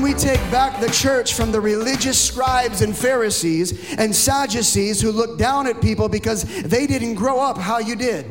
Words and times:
Time 0.00 0.08
we 0.08 0.18
take 0.18 0.40
back 0.50 0.80
the 0.80 0.88
church 0.88 1.34
from 1.34 1.52
the 1.52 1.60
religious 1.60 2.18
scribes 2.18 2.80
and 2.80 2.96
Pharisees 2.96 3.94
and 3.98 4.16
Sadducees 4.16 4.98
who 4.98 5.12
look 5.12 5.38
down 5.38 5.66
at 5.66 5.82
people 5.82 6.08
because 6.08 6.44
they 6.62 6.86
didn't 6.86 7.16
grow 7.16 7.38
up 7.38 7.58
how 7.58 7.80
you 7.80 7.96
did. 7.96 8.24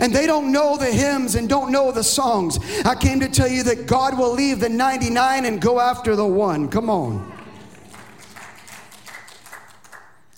And 0.00 0.14
they 0.14 0.24
don't 0.24 0.50
know 0.50 0.78
the 0.78 0.90
hymns 0.90 1.34
and 1.34 1.46
don't 1.46 1.72
know 1.72 1.92
the 1.92 2.02
songs. 2.02 2.58
I 2.86 2.94
came 2.94 3.20
to 3.20 3.28
tell 3.28 3.48
you 3.48 3.62
that 3.64 3.86
God 3.86 4.16
will 4.16 4.32
leave 4.32 4.60
the 4.60 4.70
99 4.70 5.44
and 5.44 5.60
go 5.60 5.78
after 5.78 6.16
the 6.16 6.26
one. 6.26 6.70
Come 6.70 6.88
on. 6.88 7.30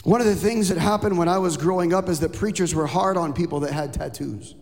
One 0.03 0.21
of 0.21 0.27
the 0.27 0.35
things 0.35 0.69
that 0.69 0.79
happened 0.79 1.17
when 1.17 1.29
I 1.29 1.39
was 1.39 1.57
growing 1.57 1.95
up 1.95 2.09
is 2.09 2.19
that 2.21 2.33
preachers 2.33 2.75
were 2.75 2.89
hard 2.89 3.17
on 3.17 3.35
people 3.35 3.61
that 3.61 3.73
had 3.73 3.93
tattoos. 3.95 4.57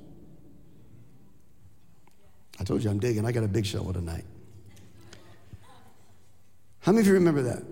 I 2.61 2.65
told 2.65 2.85
you 2.85 2.91
I'm 2.91 3.01
digging. 3.01 3.25
I 3.25 3.33
got 3.33 3.43
a 3.43 3.49
big 3.49 3.65
shovel 3.65 3.95
tonight. 3.95 4.27
How 6.83 6.93
many 6.93 7.03
of 7.03 7.07
you 7.07 7.15
remember 7.15 7.43
that? 7.43 7.63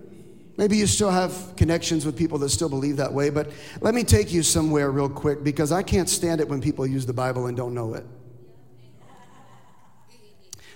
Maybe 0.57 0.77
you 0.77 0.87
still 0.87 1.11
have 1.11 1.55
connections 1.57 2.07
with 2.07 2.17
people 2.17 2.39
that 2.39 2.51
still 2.51 2.69
believe 2.69 2.97
that 2.99 3.13
way, 3.13 3.31
but 3.31 3.51
let 3.81 3.95
me 3.95 4.05
take 4.05 4.33
you 4.33 4.43
somewhere 4.43 4.91
real 4.91 5.09
quick 5.09 5.43
because 5.43 5.73
I 5.73 5.83
can't 5.83 6.09
stand 6.09 6.41
it 6.41 6.49
when 6.49 6.61
people 6.61 6.87
use 6.87 7.07
the 7.07 7.13
Bible 7.13 7.47
and 7.47 7.57
don't 7.57 7.75
know 7.75 7.95
it. 7.95 8.07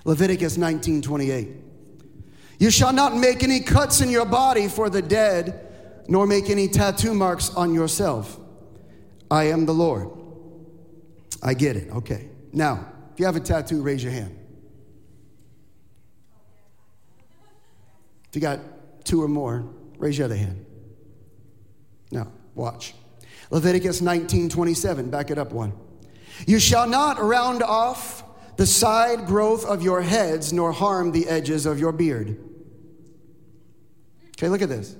Leviticus 0.04 0.56
19 0.56 1.00
28. 1.02 1.48
You 2.58 2.70
shall 2.70 2.92
not 2.92 3.16
make 3.16 3.42
any 3.42 3.60
cuts 3.60 4.00
in 4.00 4.10
your 4.10 4.26
body 4.26 4.68
for 4.68 4.90
the 4.90 5.02
dead, 5.02 6.04
nor 6.08 6.26
make 6.26 6.50
any 6.50 6.68
tattoo 6.68 7.14
marks 7.14 7.50
on 7.54 7.74
yourself. 7.74 8.38
I 9.30 9.44
am 9.44 9.66
the 9.66 9.74
Lord. 9.74 10.08
I 11.42 11.54
get 11.54 11.76
it. 11.76 11.90
Okay. 11.90 12.28
Now, 12.52 12.86
if 13.12 13.20
you 13.20 13.26
have 13.26 13.36
a 13.36 13.40
tattoo, 13.40 13.82
raise 13.82 14.02
your 14.02 14.12
hand. 14.12 14.38
If 18.34 18.42
you 18.42 18.42
got 18.42 19.04
two 19.04 19.22
or 19.22 19.28
more, 19.28 19.64
raise 19.96 20.18
your 20.18 20.24
other 20.24 20.34
hand. 20.34 20.66
Now, 22.10 22.32
watch. 22.56 22.92
Leviticus 23.52 24.00
19 24.00 24.48
27, 24.48 25.08
back 25.08 25.30
it 25.30 25.38
up 25.38 25.52
one. 25.52 25.72
You 26.44 26.58
shall 26.58 26.88
not 26.88 27.22
round 27.22 27.62
off 27.62 28.24
the 28.56 28.66
side 28.66 29.26
growth 29.26 29.64
of 29.64 29.84
your 29.84 30.02
heads, 30.02 30.52
nor 30.52 30.72
harm 30.72 31.12
the 31.12 31.28
edges 31.28 31.64
of 31.64 31.78
your 31.78 31.92
beard. 31.92 32.36
Okay, 34.36 34.48
look 34.48 34.62
at 34.62 34.68
this. 34.68 34.96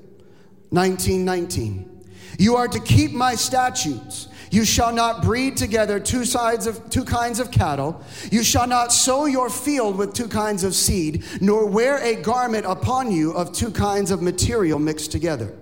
1919. 0.71 2.05
You 2.39 2.55
are 2.55 2.69
to 2.69 2.79
keep 2.79 3.11
my 3.11 3.35
statutes 3.35 4.29
you 4.55 4.65
shall 4.65 4.93
not 4.93 5.23
breed 5.23 5.57
together 5.57 5.99
two 5.99 6.25
sides 6.25 6.69
of 6.69 6.89
two 6.89 7.05
kinds 7.05 7.41
of 7.41 7.51
cattle. 7.51 8.01
You 8.31 8.45
shall 8.45 8.69
not 8.69 8.93
sow 8.93 9.27
your 9.27 9.51
field 9.51 9.97
with 9.97 10.15
two 10.15 10.29
kinds 10.29 10.63
of 10.63 10.77
seed, 10.77 11.25
nor 11.41 11.67
wear 11.67 11.99
a 11.99 12.15
garment 12.15 12.65
upon 12.65 13.11
you 13.11 13.33
of 13.33 13.53
two 13.53 13.73
kinds 13.73 14.13
of 14.13 14.23
material 14.23 14.79
mixed 14.79 15.11
together. 15.11 15.59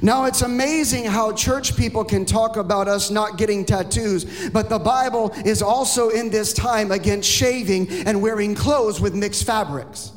Now, 0.00 0.26
it's 0.26 0.42
amazing 0.42 1.06
how 1.06 1.32
church 1.32 1.76
people 1.76 2.04
can 2.04 2.24
talk 2.24 2.56
about 2.56 2.86
us 2.86 3.10
not 3.10 3.36
getting 3.36 3.64
tattoos, 3.64 4.48
but 4.50 4.68
the 4.68 4.78
Bible 4.78 5.32
is 5.44 5.60
also 5.60 6.10
in 6.10 6.30
this 6.30 6.52
time 6.52 6.92
against 6.92 7.28
shaving 7.28 7.88
and 8.06 8.22
wearing 8.22 8.54
clothes 8.54 9.00
with 9.00 9.14
mixed 9.14 9.44
fabrics. 9.44 10.12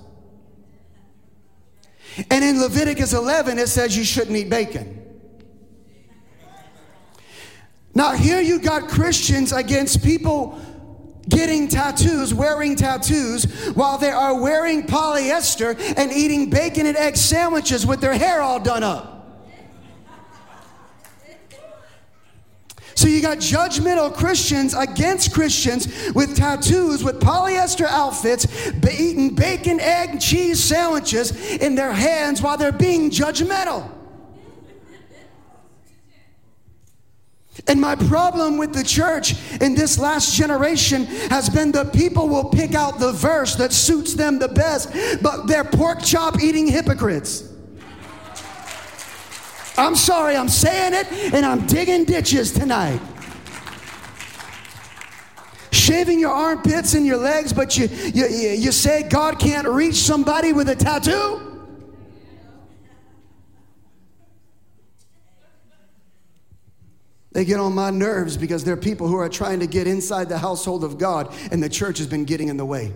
And 2.30 2.44
in 2.44 2.62
Leviticus 2.62 3.14
11, 3.14 3.58
it 3.58 3.68
says 3.68 3.98
you 3.98 4.03
shouldn't 4.03 4.38
eat 4.38 4.50
bacon. 4.50 5.06
Now, 7.98 8.12
here 8.12 8.40
you 8.40 8.59
got 8.59 8.90
Christians 8.90 9.52
against 9.52 10.03
people 10.03 10.62
getting 11.30 11.68
tattoos, 11.68 12.31
wearing 12.31 12.75
tattoos, 12.75 13.46
while 13.74 13.97
they 13.97 14.12
are 14.12 14.40
wearing 14.40 14.84
polyester 14.84 15.75
and 15.97 16.12
eating 16.12 16.52
bacon 16.52 16.86
and 16.86 16.96
egg 16.96 17.18
sandwiches 17.18 17.88
with 17.88 18.00
their 18.00 18.13
hair 18.13 18.40
all 18.40 18.59
done 18.59 18.84
up. 18.84 19.16
So 22.94 23.07
you 23.07 23.19
got 23.19 23.40
judgmental 23.40 24.13
Christians 24.13 24.75
against 24.75 25.34
Christians 25.34 25.88
with 26.13 26.38
tattoos, 26.38 27.03
with 27.03 27.19
polyester 27.19 27.88
outfits, 27.88 28.46
eating 28.88 29.34
bacon, 29.34 29.80
egg, 29.80 30.19
cheese 30.22 30.63
sandwiches 30.63 31.31
in 31.56 31.74
their 31.74 31.94
hands 31.94 32.44
while 32.44 32.57
they're 32.57 32.72
being 32.72 33.09
judgmental. 33.09 33.97
And 37.66 37.81
my 37.81 37.95
problem 37.95 38.57
with 38.57 38.73
the 38.73 38.84
church 38.84 39.35
in 39.59 39.73
this 39.73 39.97
last 39.97 40.35
generation 40.35 41.06
has 41.29 41.50
been 41.50 41.72
the 41.72 41.85
people 41.85 42.29
will 42.29 42.50
pick 42.50 42.75
out 42.75 43.00
the 43.00 43.12
verse 43.12 43.56
that 43.56 43.73
suits 43.73 44.13
them 44.13 44.38
the 44.38 44.47
best, 44.47 44.94
but 45.22 45.47
they're 45.47 45.63
pork 45.63 46.03
chop 46.03 46.41
eating 46.41 46.68
hypocrites. 46.68 47.44
I'm 49.78 49.95
sorry, 49.95 50.35
I'm 50.35 50.50
saying 50.50 50.94
it, 50.94 51.34
and 51.34 51.45
I'm 51.45 51.66
digging 51.68 52.06
ditches 52.06 52.51
tonight. 52.51 53.00
Shaving 55.72 56.19
your 56.19 56.31
armpits 56.31 56.95
and 56.95 57.06
your 57.06 57.18
legs, 57.18 57.53
but 57.53 57.78
you, 57.78 57.88
you, 57.88 58.25
you 58.28 58.72
say 58.72 59.03
God 59.03 59.39
can't 59.39 59.68
reach 59.68 59.95
somebody 59.95 60.51
with 60.51 60.69
a 60.69 60.75
tattoo? 60.75 61.47
They 67.38 67.46
get 67.46 67.59
on 67.59 67.75
my 67.75 67.92
nerves 67.92 68.36
because 68.36 68.64
they're 68.64 68.75
people 68.75 69.08
who 69.08 69.18
are 69.18 69.30
trying 69.30 69.59
to 69.59 69.68
get 69.68 69.86
inside 69.86 70.28
the 70.28 70.40
household 70.40 70.84
of 70.84 70.98
God, 70.98 71.31
and 71.52 71.62
the 71.62 71.70
church 71.70 72.00
has 72.00 72.08
been 72.08 72.25
getting 72.25 72.48
in 72.48 72.58
the 72.58 72.66
way. 72.66 72.92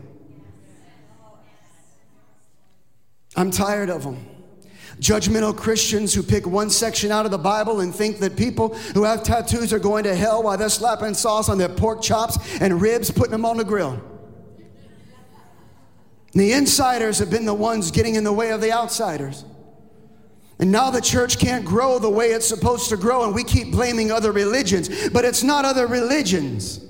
I'm 3.36 3.52
tired 3.52 3.92
of 3.92 4.04
them. 4.04 4.26
Judgmental 5.00 5.56
Christians 5.56 6.16
who 6.16 6.24
pick 6.24 6.48
one 6.48 6.72
section 6.72 7.12
out 7.12 7.26
of 7.26 7.32
the 7.32 7.38
Bible 7.38 7.82
and 7.82 7.94
think 7.94 8.18
that 8.18 8.36
people 8.36 8.70
who 8.96 9.04
have 9.04 9.22
tattoos 9.22 9.72
are 9.74 9.78
going 9.78 10.06
to 10.06 10.16
hell 10.16 10.42
while 10.42 10.58
they're 10.58 10.70
slapping 10.70 11.14
sauce 11.14 11.48
on 11.48 11.60
their 11.60 11.70
pork 11.70 12.02
chops 12.02 12.40
and 12.60 12.82
ribs, 12.82 13.12
putting 13.12 13.34
them 13.34 13.46
on 13.46 13.58
the 13.58 13.64
grill. 13.64 14.02
The 16.34 16.54
insiders 16.54 17.20
have 17.20 17.30
been 17.30 17.46
the 17.46 17.54
ones 17.54 17.92
getting 17.92 18.16
in 18.16 18.24
the 18.24 18.34
way 18.34 18.50
of 18.50 18.60
the 18.60 18.72
outsiders. 18.72 19.46
And 20.62 20.72
now 20.72 20.92
the 20.92 21.02
church 21.02 21.40
can't 21.40 21.66
grow 21.66 21.98
the 21.98 22.10
way 22.10 22.28
it's 22.28 22.48
supposed 22.48 22.90
to 22.90 22.98
grow, 22.98 23.24
and 23.24 23.34
we 23.34 23.44
keep 23.44 23.72
blaming 23.72 24.12
other 24.12 24.32
religions. 24.32 25.10
But 25.10 25.26
it's 25.26 25.42
not 25.42 25.66
other 25.66 25.88
religions. 25.88 26.86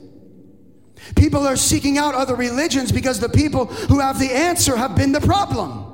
People 1.16 1.48
are 1.48 1.56
seeking 1.56 1.98
out 1.98 2.14
other 2.14 2.36
religions 2.36 2.92
because 2.92 3.22
the 3.22 3.30
people 3.30 3.66
who 3.66 4.00
have 4.00 4.20
the 4.20 4.30
answer 4.30 4.76
have 4.76 4.98
been 4.98 5.14
the 5.14 5.22
problem. 5.22 5.86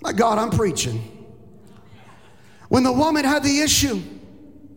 My 0.00 0.12
God, 0.12 0.38
I'm 0.38 0.50
preaching. 0.50 1.12
When 2.68 2.82
the 2.82 2.92
woman 2.92 3.24
had 3.24 3.42
the 3.42 3.60
issue 3.60 4.02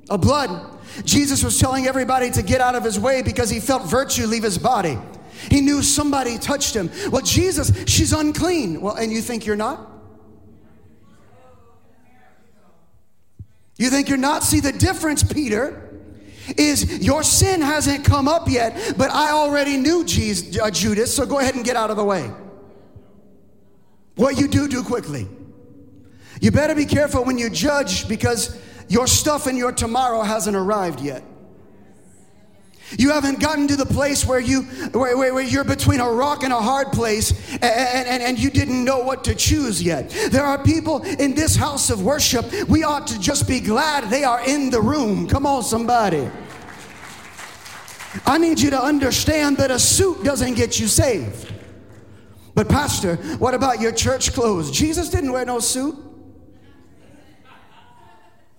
of 0.09 0.19
blood, 0.19 0.79
Jesus 1.05 1.43
was 1.43 1.57
telling 1.57 1.87
everybody 1.87 2.29
to 2.31 2.43
get 2.43 2.59
out 2.59 2.75
of 2.75 2.83
his 2.83 2.99
way 2.99 3.21
because 3.21 3.49
he 3.49 3.61
felt 3.61 3.83
virtue 3.83 4.25
leave 4.25 4.43
his 4.43 4.57
body. 4.57 4.97
He 5.49 5.61
knew 5.61 5.81
somebody 5.81 6.37
touched 6.37 6.75
him. 6.75 6.91
Well, 7.09 7.21
Jesus, 7.21 7.71
she's 7.87 8.11
unclean. 8.11 8.81
Well, 8.81 8.95
and 8.95 9.13
you 9.13 9.21
think 9.21 9.45
you're 9.45 9.55
not? 9.55 9.89
You 13.79 13.89
think 13.89 14.09
you're 14.09 14.17
not? 14.17 14.43
See, 14.43 14.59
the 14.59 14.73
difference, 14.73 15.23
Peter, 15.23 15.89
is 16.57 16.99
your 16.99 17.23
sin 17.23 17.61
hasn't 17.61 18.03
come 18.03 18.27
up 18.27 18.49
yet, 18.49 18.93
but 18.97 19.09
I 19.09 19.31
already 19.31 19.77
knew 19.77 20.03
Jesus, 20.03 20.59
uh, 20.59 20.69
Judas, 20.69 21.15
so 21.15 21.25
go 21.25 21.39
ahead 21.39 21.55
and 21.55 21.63
get 21.63 21.77
out 21.77 21.89
of 21.89 21.95
the 21.95 22.03
way. 22.03 22.29
What 24.15 24.37
you 24.37 24.49
do, 24.49 24.67
do 24.67 24.83
quickly. 24.83 25.29
You 26.41 26.51
better 26.51 26.75
be 26.75 26.85
careful 26.85 27.23
when 27.23 27.37
you 27.37 27.49
judge 27.49 28.07
because 28.09 28.59
your 28.89 29.07
stuff 29.07 29.47
in 29.47 29.55
your 29.55 29.71
tomorrow 29.71 30.23
hasn't 30.23 30.57
arrived 30.57 30.99
yet. 30.99 31.23
You 32.97 33.11
haven't 33.11 33.39
gotten 33.39 33.67
to 33.67 33.75
the 33.75 33.85
place 33.85 34.25
where, 34.25 34.39
you, 34.39 34.63
where, 34.63 35.15
where, 35.15 35.33
where, 35.33 35.43
you're 35.43 35.63
between 35.63 35.99
a 35.99 36.09
rock 36.09 36.43
and 36.43 36.51
a 36.51 36.59
hard 36.59 36.91
place 36.91 37.31
and, 37.53 37.63
and, 37.63 38.23
and 38.23 38.39
you 38.39 38.49
didn't 38.49 38.83
know 38.83 38.99
what 38.99 39.23
to 39.25 39.35
choose 39.35 39.81
yet. 39.81 40.09
There 40.31 40.43
are 40.43 40.61
people 40.63 41.03
in 41.03 41.35
this 41.35 41.55
house 41.55 41.89
of 41.89 42.03
worship, 42.03 42.45
we 42.67 42.83
ought 42.83 43.05
to 43.07 43.19
just 43.19 43.47
be 43.47 43.59
glad 43.59 44.09
they 44.09 44.23
are 44.23 44.43
in 44.43 44.71
the 44.71 44.81
room. 44.81 45.27
Come 45.27 45.45
on, 45.45 45.63
somebody. 45.63 46.29
I 48.25 48.39
need 48.39 48.59
you 48.59 48.71
to 48.71 48.81
understand 48.81 49.57
that 49.57 49.69
a 49.69 49.77
suit 49.77 50.23
doesn't 50.23 50.55
get 50.55 50.79
you 50.79 50.87
saved. 50.87 51.53
But, 52.55 52.67
Pastor, 52.67 53.17
what 53.37 53.53
about 53.53 53.79
your 53.79 53.91
church 53.91 54.33
clothes? 54.33 54.71
Jesus 54.71 55.09
didn't 55.09 55.31
wear 55.31 55.45
no 55.45 55.59
suit. 55.59 55.95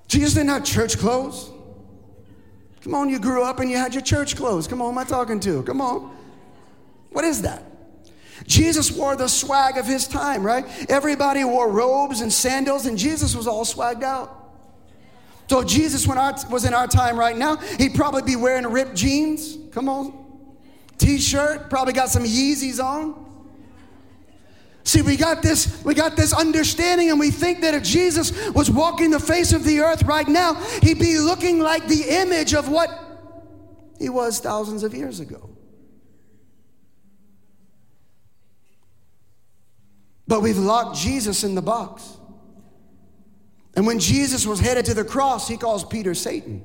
Jesus 0.06 0.34
didn't 0.34 0.50
have 0.50 0.64
church 0.64 0.98
clothes. 0.98 1.50
Come 2.82 2.94
on, 2.94 3.08
you 3.08 3.18
grew 3.18 3.44
up 3.44 3.60
and 3.60 3.70
you 3.70 3.76
had 3.76 3.94
your 3.94 4.02
church 4.02 4.36
clothes. 4.36 4.66
Come 4.66 4.80
on, 4.80 4.92
am 4.92 4.98
I 4.98 5.04
talking 5.04 5.38
to? 5.40 5.62
Come 5.62 5.80
on. 5.80 6.16
What 7.10 7.24
is 7.24 7.42
that? 7.42 7.64
Jesus 8.46 8.90
wore 8.90 9.16
the 9.16 9.28
swag 9.28 9.76
of 9.76 9.86
his 9.86 10.08
time, 10.08 10.42
right? 10.42 10.64
Everybody 10.90 11.44
wore 11.44 11.70
robes 11.70 12.20
and 12.22 12.32
sandals, 12.32 12.86
and 12.86 12.96
Jesus 12.96 13.36
was 13.36 13.46
all 13.46 13.64
swagged 13.64 14.02
out. 14.02 14.36
So 15.48 15.62
Jesus 15.62 16.06
when 16.06 16.16
our, 16.16 16.34
was 16.48 16.64
in 16.64 16.72
our 16.72 16.86
time 16.86 17.18
right 17.18 17.36
now, 17.36 17.56
he'd 17.56 17.94
probably 17.94 18.22
be 18.22 18.36
wearing 18.36 18.66
ripped 18.66 18.94
jeans. 18.94 19.58
Come 19.72 19.88
on. 19.88 20.12
t-shirt, 20.96 21.68
probably 21.68 21.92
got 21.92 22.08
some 22.08 22.24
Yeezys 22.24 22.82
on. 22.82 23.29
See, 24.84 25.02
we 25.02 25.16
got 25.16 25.42
this, 25.42 25.82
we 25.84 25.94
got 25.94 26.16
this 26.16 26.32
understanding, 26.32 27.10
and 27.10 27.20
we 27.20 27.30
think 27.30 27.60
that 27.60 27.74
if 27.74 27.82
Jesus 27.82 28.32
was 28.50 28.70
walking 28.70 29.10
the 29.10 29.20
face 29.20 29.52
of 29.52 29.64
the 29.64 29.80
earth 29.80 30.02
right 30.04 30.26
now, 30.26 30.54
he'd 30.82 30.98
be 30.98 31.18
looking 31.18 31.60
like 31.60 31.86
the 31.86 32.04
image 32.08 32.54
of 32.54 32.68
what 32.68 32.90
he 33.98 34.08
was 34.08 34.40
thousands 34.40 34.82
of 34.82 34.94
years 34.94 35.20
ago. 35.20 35.50
But 40.26 40.42
we've 40.42 40.58
locked 40.58 40.96
Jesus 40.96 41.44
in 41.44 41.54
the 41.54 41.62
box. 41.62 42.16
And 43.74 43.86
when 43.86 43.98
Jesus 43.98 44.46
was 44.46 44.60
headed 44.60 44.84
to 44.86 44.94
the 44.94 45.04
cross, 45.04 45.46
he 45.48 45.56
calls 45.56 45.84
Peter 45.84 46.14
Satan. 46.14 46.62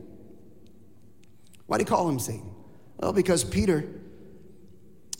Why 1.66 1.78
did 1.78 1.88
he 1.88 1.90
call 1.90 2.08
him 2.08 2.20
Satan? 2.20 2.54
Well, 2.98 3.12
because 3.12 3.44
Peter 3.44 3.86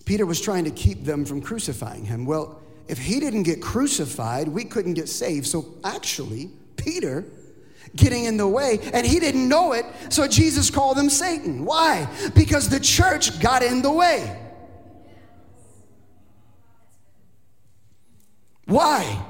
Peter 0.06 0.26
was 0.26 0.40
trying 0.40 0.66
to 0.66 0.72
keep 0.72 1.04
them 1.04 1.26
from 1.26 1.42
crucifying 1.42 2.06
him. 2.06 2.26
Well, 2.26 2.62
if 2.88 2.98
he 2.98 3.20
didn't 3.20 3.44
get 3.44 3.62
crucified, 3.62 4.48
we 4.48 4.64
couldn't 4.64 4.94
get 4.94 5.10
saved. 5.10 5.48
So 5.48 5.76
actually, 5.84 6.52
Peter 6.78 7.26
getting 7.96 8.26
in 8.26 8.38
the 8.38 8.48
way, 8.48 8.80
and 8.94 9.06
he 9.06 9.20
didn't 9.20 9.48
know 9.48 9.72
it, 9.72 9.86
so 10.10 10.28
Jesus 10.28 10.70
called 10.70 10.98
him 10.98 11.10
Satan. 11.10 11.64
Why? 11.66 12.08
Because 12.36 12.68
the 12.70 12.80
church 12.80 13.40
got 13.40 13.64
in 13.64 13.82
the 13.82 13.92
way. 13.92 14.42
Why? 18.66 19.24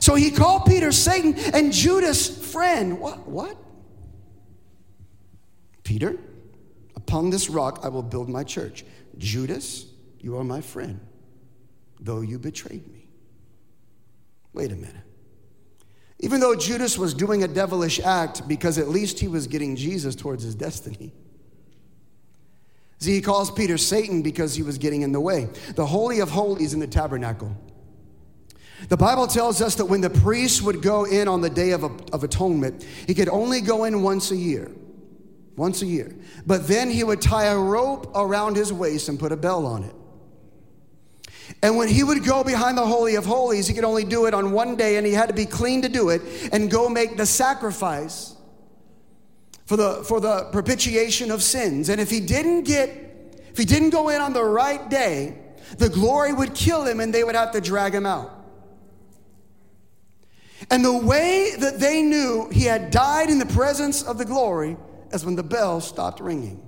So 0.00 0.14
he 0.14 0.30
called 0.30 0.64
Peter 0.66 0.92
Satan 0.92 1.34
and 1.52 1.72
Judas 1.72 2.52
friend. 2.52 3.00
What? 3.00 3.26
What? 3.26 3.56
Peter, 5.82 6.16
upon 6.94 7.30
this 7.30 7.50
rock 7.50 7.80
I 7.82 7.88
will 7.88 8.02
build 8.02 8.28
my 8.28 8.44
church. 8.44 8.84
Judas, 9.18 9.86
you 10.20 10.36
are 10.38 10.44
my 10.44 10.60
friend, 10.60 11.00
though 12.00 12.20
you 12.20 12.38
betrayed 12.38 12.86
me. 12.88 12.95
Wait 14.56 14.72
a 14.72 14.74
minute. 14.74 14.96
Even 16.20 16.40
though 16.40 16.56
Judas 16.56 16.96
was 16.96 17.12
doing 17.12 17.44
a 17.44 17.48
devilish 17.48 18.00
act 18.00 18.48
because 18.48 18.78
at 18.78 18.88
least 18.88 19.20
he 19.20 19.28
was 19.28 19.46
getting 19.46 19.76
Jesus 19.76 20.16
towards 20.16 20.42
his 20.42 20.54
destiny. 20.54 21.12
See, 22.98 23.12
he 23.12 23.20
calls 23.20 23.50
Peter 23.50 23.76
Satan 23.76 24.22
because 24.22 24.54
he 24.54 24.62
was 24.62 24.78
getting 24.78 25.02
in 25.02 25.12
the 25.12 25.20
way. 25.20 25.50
The 25.74 25.84
Holy 25.84 26.20
of 26.20 26.30
Holies 26.30 26.72
in 26.72 26.80
the 26.80 26.86
tabernacle. 26.86 27.54
The 28.88 28.96
Bible 28.96 29.26
tells 29.26 29.60
us 29.60 29.74
that 29.74 29.84
when 29.84 30.00
the 30.00 30.08
priest 30.08 30.62
would 30.62 30.80
go 30.80 31.04
in 31.04 31.28
on 31.28 31.42
the 31.42 31.50
Day 31.50 31.72
of, 31.72 31.84
of 31.84 32.24
Atonement, 32.24 32.82
he 33.06 33.12
could 33.12 33.28
only 33.28 33.60
go 33.60 33.84
in 33.84 34.02
once 34.02 34.30
a 34.30 34.36
year. 34.36 34.70
Once 35.56 35.82
a 35.82 35.86
year. 35.86 36.16
But 36.46 36.66
then 36.66 36.88
he 36.88 37.04
would 37.04 37.20
tie 37.20 37.46
a 37.46 37.58
rope 37.58 38.10
around 38.14 38.56
his 38.56 38.72
waist 38.72 39.10
and 39.10 39.20
put 39.20 39.32
a 39.32 39.36
bell 39.36 39.66
on 39.66 39.84
it. 39.84 39.94
And 41.62 41.76
when 41.76 41.88
he 41.88 42.02
would 42.02 42.24
go 42.24 42.42
behind 42.42 42.76
the 42.76 42.86
Holy 42.86 43.14
of 43.14 43.24
Holies, 43.24 43.66
he 43.66 43.74
could 43.74 43.84
only 43.84 44.04
do 44.04 44.26
it 44.26 44.34
on 44.34 44.52
one 44.52 44.76
day 44.76 44.96
and 44.96 45.06
he 45.06 45.12
had 45.12 45.28
to 45.28 45.34
be 45.34 45.46
clean 45.46 45.82
to 45.82 45.88
do 45.88 46.10
it 46.10 46.22
and 46.52 46.70
go 46.70 46.88
make 46.88 47.16
the 47.16 47.26
sacrifice 47.26 48.34
for 49.64 49.76
the, 49.76 50.04
for 50.04 50.20
the 50.20 50.44
propitiation 50.52 51.30
of 51.30 51.42
sins. 51.42 51.88
And 51.88 52.00
if 52.00 52.10
he 52.10 52.20
didn't 52.20 52.64
get, 52.64 52.88
if 53.50 53.58
he 53.58 53.64
didn't 53.64 53.90
go 53.90 54.08
in 54.08 54.20
on 54.20 54.32
the 54.32 54.44
right 54.44 54.88
day, 54.88 55.38
the 55.78 55.88
glory 55.88 56.32
would 56.32 56.54
kill 56.54 56.84
him 56.84 57.00
and 57.00 57.12
they 57.12 57.24
would 57.24 57.34
have 57.34 57.52
to 57.52 57.60
drag 57.60 57.94
him 57.94 58.06
out. 58.06 58.32
And 60.70 60.84
the 60.84 60.96
way 60.96 61.52
that 61.58 61.78
they 61.78 62.02
knew 62.02 62.48
he 62.50 62.64
had 62.64 62.90
died 62.90 63.30
in 63.30 63.38
the 63.38 63.46
presence 63.46 64.02
of 64.02 64.18
the 64.18 64.24
glory 64.24 64.76
is 65.12 65.24
when 65.24 65.36
the 65.36 65.42
bell 65.42 65.80
stopped 65.80 66.20
ringing. 66.20 66.62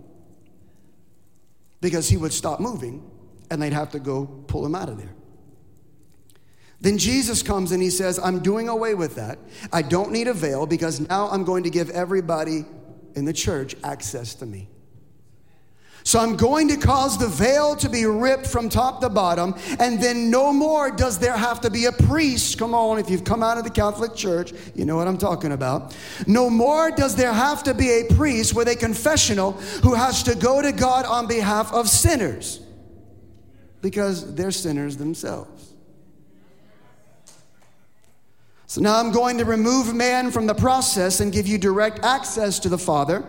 Because 1.80 2.08
he 2.08 2.16
would 2.16 2.32
stop 2.32 2.60
moving 2.60 3.08
and 3.50 3.60
they'd 3.60 3.72
have 3.72 3.90
to 3.90 3.98
go 3.98 4.26
pull 4.46 4.64
him 4.64 4.74
out 4.74 4.88
of 4.88 4.98
there. 4.98 5.14
Then 6.80 6.96
Jesus 6.96 7.42
comes 7.42 7.72
and 7.72 7.82
he 7.82 7.90
says, 7.90 8.20
I'm 8.22 8.38
doing 8.38 8.68
away 8.68 8.94
with 8.94 9.16
that. 9.16 9.38
I 9.72 9.82
don't 9.82 10.12
need 10.12 10.28
a 10.28 10.34
veil 10.34 10.66
because 10.66 11.00
now 11.00 11.28
I'm 11.28 11.44
going 11.44 11.64
to 11.64 11.70
give 11.70 11.90
everybody 11.90 12.64
in 13.14 13.24
the 13.24 13.32
church 13.32 13.74
access 13.82 14.34
to 14.36 14.46
me. 14.46 14.68
So 16.04 16.18
I'm 16.20 16.36
going 16.36 16.68
to 16.68 16.76
cause 16.76 17.18
the 17.18 17.28
veil 17.28 17.76
to 17.76 17.88
be 17.90 18.06
ripped 18.06 18.46
from 18.46 18.70
top 18.70 19.02
to 19.02 19.10
bottom, 19.10 19.54
and 19.78 20.00
then 20.00 20.30
no 20.30 20.54
more 20.54 20.90
does 20.90 21.18
there 21.18 21.36
have 21.36 21.60
to 21.62 21.70
be 21.70 21.84
a 21.84 21.92
priest. 21.92 22.58
Come 22.58 22.72
on, 22.72 22.98
if 22.98 23.10
you've 23.10 23.24
come 23.24 23.42
out 23.42 23.58
of 23.58 23.64
the 23.64 23.70
Catholic 23.70 24.14
Church, 24.14 24.54
you 24.74 24.86
know 24.86 24.96
what 24.96 25.06
I'm 25.06 25.18
talking 25.18 25.52
about. 25.52 25.94
No 26.26 26.48
more 26.48 26.90
does 26.90 27.14
there 27.14 27.32
have 27.34 27.62
to 27.64 27.74
be 27.74 28.00
a 28.00 28.14
priest 28.14 28.54
with 28.54 28.68
a 28.68 28.76
confessional 28.76 29.52
who 29.82 29.92
has 29.92 30.22
to 30.22 30.34
go 30.34 30.62
to 30.62 30.72
God 30.72 31.04
on 31.04 31.26
behalf 31.26 31.74
of 31.74 31.90
sinners 31.90 32.60
because 33.80 34.34
they're 34.34 34.50
sinners 34.50 34.96
themselves. 34.96 35.74
So 38.66 38.82
now 38.82 38.98
I'm 38.98 39.12
going 39.12 39.38
to 39.38 39.46
remove 39.46 39.94
man 39.94 40.30
from 40.30 40.46
the 40.46 40.54
process 40.54 41.20
and 41.20 41.32
give 41.32 41.46
you 41.46 41.56
direct 41.56 42.04
access 42.04 42.58
to 42.60 42.68
the 42.68 42.76
Father. 42.76 43.24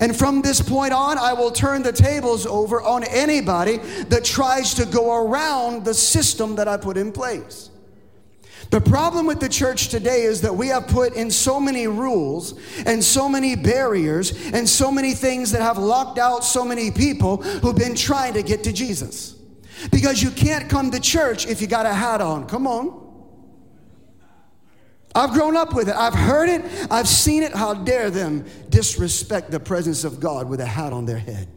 And 0.00 0.16
from 0.16 0.42
this 0.42 0.60
point 0.60 0.92
on, 0.92 1.18
I 1.18 1.32
will 1.32 1.50
turn 1.50 1.82
the 1.82 1.92
tables 1.92 2.46
over 2.46 2.80
on 2.80 3.02
anybody 3.04 3.78
that 4.08 4.24
tries 4.24 4.74
to 4.74 4.86
go 4.86 5.26
around 5.26 5.84
the 5.84 5.94
system 5.94 6.56
that 6.56 6.68
I 6.68 6.76
put 6.76 6.96
in 6.96 7.12
place. 7.12 7.70
The 8.70 8.80
problem 8.80 9.26
with 9.26 9.38
the 9.38 9.48
church 9.48 9.88
today 9.88 10.22
is 10.22 10.40
that 10.42 10.54
we 10.54 10.68
have 10.68 10.88
put 10.88 11.14
in 11.14 11.30
so 11.30 11.60
many 11.60 11.86
rules 11.86 12.58
and 12.84 13.02
so 13.02 13.28
many 13.28 13.54
barriers 13.54 14.32
and 14.52 14.68
so 14.68 14.90
many 14.90 15.14
things 15.14 15.52
that 15.52 15.62
have 15.62 15.78
locked 15.78 16.18
out 16.18 16.42
so 16.44 16.64
many 16.64 16.90
people 16.90 17.42
who've 17.42 17.76
been 17.76 17.94
trying 17.94 18.34
to 18.34 18.42
get 18.42 18.64
to 18.64 18.72
Jesus. 18.72 19.35
Because 19.90 20.22
you 20.22 20.30
can't 20.30 20.68
come 20.68 20.90
to 20.90 21.00
church 21.00 21.46
if 21.46 21.60
you 21.60 21.66
got 21.66 21.86
a 21.86 21.92
hat 21.92 22.20
on. 22.20 22.46
Come 22.48 22.66
on. 22.66 23.04
I've 25.14 25.32
grown 25.32 25.56
up 25.56 25.74
with 25.74 25.88
it. 25.88 25.96
I've 25.96 26.14
heard 26.14 26.48
it. 26.48 26.62
I've 26.90 27.08
seen 27.08 27.42
it. 27.42 27.54
How 27.54 27.72
dare 27.72 28.10
them 28.10 28.44
disrespect 28.68 29.50
the 29.50 29.60
presence 29.60 30.04
of 30.04 30.20
God 30.20 30.48
with 30.48 30.60
a 30.60 30.66
hat 30.66 30.92
on 30.92 31.06
their 31.06 31.18
head? 31.18 31.48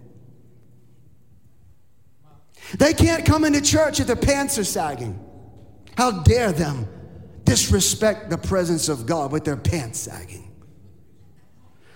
They 2.77 2.93
can't 2.93 3.25
come 3.25 3.43
into 3.43 3.61
church 3.61 3.99
if 3.99 4.07
their 4.07 4.15
pants 4.15 4.57
are 4.57 4.63
sagging. 4.63 5.19
How 5.97 6.11
dare 6.21 6.51
them 6.51 6.87
disrespect 7.43 8.29
the 8.29 8.37
presence 8.37 8.87
of 8.87 9.05
God 9.05 9.31
with 9.31 9.43
their 9.43 9.57
pants 9.57 9.99
sagging? 9.99 10.55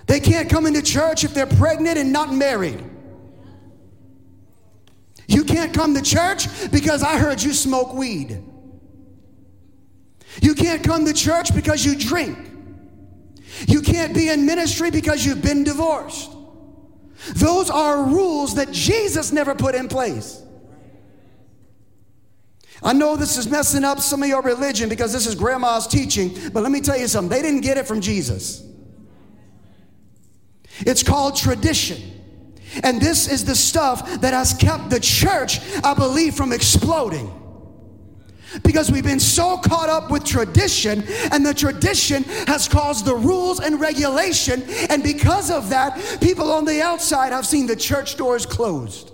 They 0.08 0.20
can't 0.20 0.50
come 0.50 0.66
into 0.66 0.82
church 0.82 1.24
if 1.24 1.34
they're 1.34 1.46
pregnant 1.46 1.98
and 1.98 2.12
not 2.12 2.34
married. 2.34 2.84
You 5.34 5.44
can't 5.44 5.74
come 5.74 5.96
to 5.96 6.02
church 6.02 6.48
because 6.72 7.02
I 7.02 7.18
heard 7.18 7.42
you 7.42 7.54
smoke 7.54 7.94
weed. 7.94 8.44
You 10.42 10.54
can't 10.54 10.84
come 10.84 11.06
to 11.06 11.14
church 11.14 11.54
because 11.56 11.84
you 11.84 11.96
drink. 11.96 12.38
You 13.68 13.82
can't 13.82 14.14
be 14.14 14.30
in 14.30 14.46
ministry 14.46 14.92
because 14.92 15.26
you've 15.26 15.42
been 15.42 15.64
divorced. 15.64 16.32
Those 17.36 17.70
are 17.70 18.04
rules 18.04 18.56
that 18.56 18.72
Jesus 18.72 19.32
never 19.32 19.56
put 19.56 19.76
in 19.76 19.88
place. 19.88 20.42
I 22.84 22.94
know 22.94 23.16
this 23.16 23.38
is 23.38 23.50
messing 23.50 23.84
up 23.84 24.00
some 24.00 24.22
of 24.22 24.30
your 24.30 24.42
religion 24.42 24.90
because 24.90 25.14
this 25.14 25.26
is 25.26 25.36
grandma's 25.36 25.88
teaching, 25.88 26.38
but 26.52 26.62
let 26.62 26.72
me 26.72 26.82
tell 26.82 26.98
you 26.98 27.08
something. 27.08 27.30
They 27.30 27.42
didn't 27.42 27.62
get 27.62 27.78
it 27.78 27.88
from 27.88 28.02
Jesus. 28.02 28.64
It's 30.80 31.02
called 31.02 31.38
tradition. 31.38 32.23
And 32.82 33.00
this 33.00 33.28
is 33.28 33.46
the 33.46 33.56
stuff 33.56 34.22
that 34.22 34.34
has 34.34 34.54
kept 34.54 34.90
the 34.90 35.00
church, 35.00 35.60
I 35.84 35.94
believe, 35.94 36.36
from 36.36 36.52
exploding. 36.52 37.32
Because 38.64 38.92
we've 38.92 39.04
been 39.04 39.20
so 39.20 39.58
caught 39.58 39.90
up 39.90 40.12
with 40.12 40.24
tradition, 40.24 41.04
and 41.32 41.46
the 41.46 41.54
tradition 41.54 42.24
has 42.48 42.68
caused 42.68 43.06
the 43.06 43.16
rules 43.16 43.60
and 43.60 43.80
regulation. 43.80 44.64
And 44.90 45.04
because 45.04 45.50
of 45.50 45.70
that, 45.70 46.20
people 46.22 46.52
on 46.52 46.66
the 46.66 46.82
outside 46.82 47.32
have 47.32 47.46
seen 47.46 47.66
the 47.68 47.76
church 47.76 48.16
doors 48.16 48.46
closed. 48.46 49.12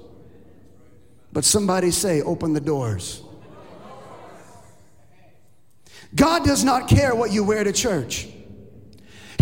But 1.32 1.46
somebody 1.46 1.92
say, 1.92 2.22
open 2.22 2.54
the 2.54 2.62
doors. 2.62 3.22
God 6.16 6.44
does 6.44 6.64
not 6.64 6.88
care 6.88 7.14
what 7.14 7.32
you 7.32 7.44
wear 7.44 7.64
to 7.64 7.72
church. 7.72 8.28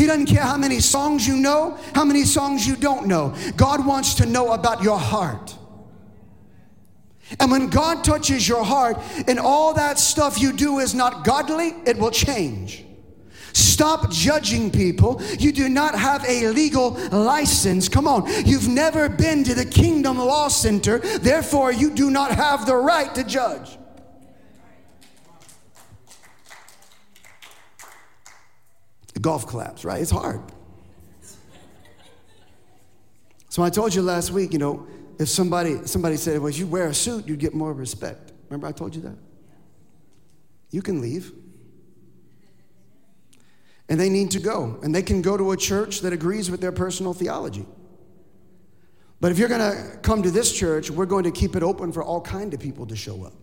Doesn't 0.07 0.27
care 0.27 0.43
how 0.43 0.55
many 0.55 0.79
songs 0.79 1.27
you 1.27 1.35
know, 1.35 1.77
how 1.93 2.05
many 2.05 2.23
songs 2.23 2.65
you 2.65 2.77
don't 2.77 3.07
know. 3.07 3.35
God 3.57 3.85
wants 3.85 4.13
to 4.15 4.25
know 4.25 4.53
about 4.53 4.81
your 4.81 4.97
heart. 4.97 5.53
And 7.41 7.51
when 7.51 7.67
God 7.67 8.05
touches 8.05 8.47
your 8.47 8.63
heart 8.63 8.97
and 9.27 9.37
all 9.37 9.73
that 9.73 9.99
stuff 9.99 10.39
you 10.39 10.53
do 10.53 10.79
is 10.79 10.95
not 10.95 11.25
godly, 11.25 11.75
it 11.85 11.97
will 11.97 12.11
change. 12.11 12.85
Stop 13.51 14.09
judging 14.09 14.71
people. 14.71 15.21
You 15.37 15.51
do 15.51 15.67
not 15.67 15.93
have 15.93 16.23
a 16.25 16.47
legal 16.47 16.91
license. 17.11 17.89
Come 17.89 18.07
on. 18.07 18.25
You've 18.45 18.69
never 18.69 19.09
been 19.09 19.43
to 19.43 19.53
the 19.53 19.65
Kingdom 19.65 20.19
Law 20.19 20.47
Center. 20.47 20.99
Therefore, 20.99 21.73
you 21.73 21.89
do 21.89 22.09
not 22.09 22.31
have 22.31 22.65
the 22.65 22.77
right 22.77 23.13
to 23.13 23.25
judge. 23.25 23.77
Golf 29.19 29.45
claps, 29.45 29.85
right? 29.85 30.01
It's 30.01 30.11
hard. 30.11 30.41
So 33.49 33.63
I 33.63 33.69
told 33.69 33.95
you 33.95 34.01
last 34.01 34.31
week, 34.31 34.53
you 34.53 34.59
know, 34.59 34.87
if 35.19 35.29
somebody 35.29 35.85
somebody 35.85 36.17
said, 36.17 36.39
well, 36.39 36.49
if 36.49 36.59
you 36.59 36.67
wear 36.67 36.87
a 36.87 36.93
suit, 36.93 37.27
you'd 37.27 37.39
get 37.39 37.53
more 37.53 37.73
respect. 37.73 38.33
Remember 38.49 38.67
I 38.67 38.71
told 38.71 38.95
you 38.95 39.01
that? 39.01 39.17
You 40.69 40.81
can 40.81 41.01
leave. 41.01 41.31
And 43.89 43.99
they 43.99 44.09
need 44.09 44.31
to 44.31 44.39
go. 44.39 44.79
And 44.83 44.93
they 44.93 45.01
can 45.01 45.21
go 45.21 45.37
to 45.37 45.51
a 45.53 45.57
church 45.57 46.01
that 46.01 46.13
agrees 46.13 46.51
with 46.51 46.59
their 46.59 46.73
personal 46.73 47.13
theology. 47.13 47.65
But 49.19 49.31
if 49.31 49.39
you're 49.39 49.49
going 49.49 49.61
to 49.71 49.97
come 49.99 50.21
to 50.23 50.29
this 50.29 50.51
church, 50.51 50.91
we're 50.91 51.05
going 51.05 51.23
to 51.23 51.31
keep 51.31 51.55
it 51.55 51.63
open 51.63 51.91
for 51.91 52.03
all 52.03 52.21
kind 52.21 52.53
of 52.53 52.59
people 52.59 52.85
to 52.85 52.95
show 52.95 53.23
up. 53.23 53.33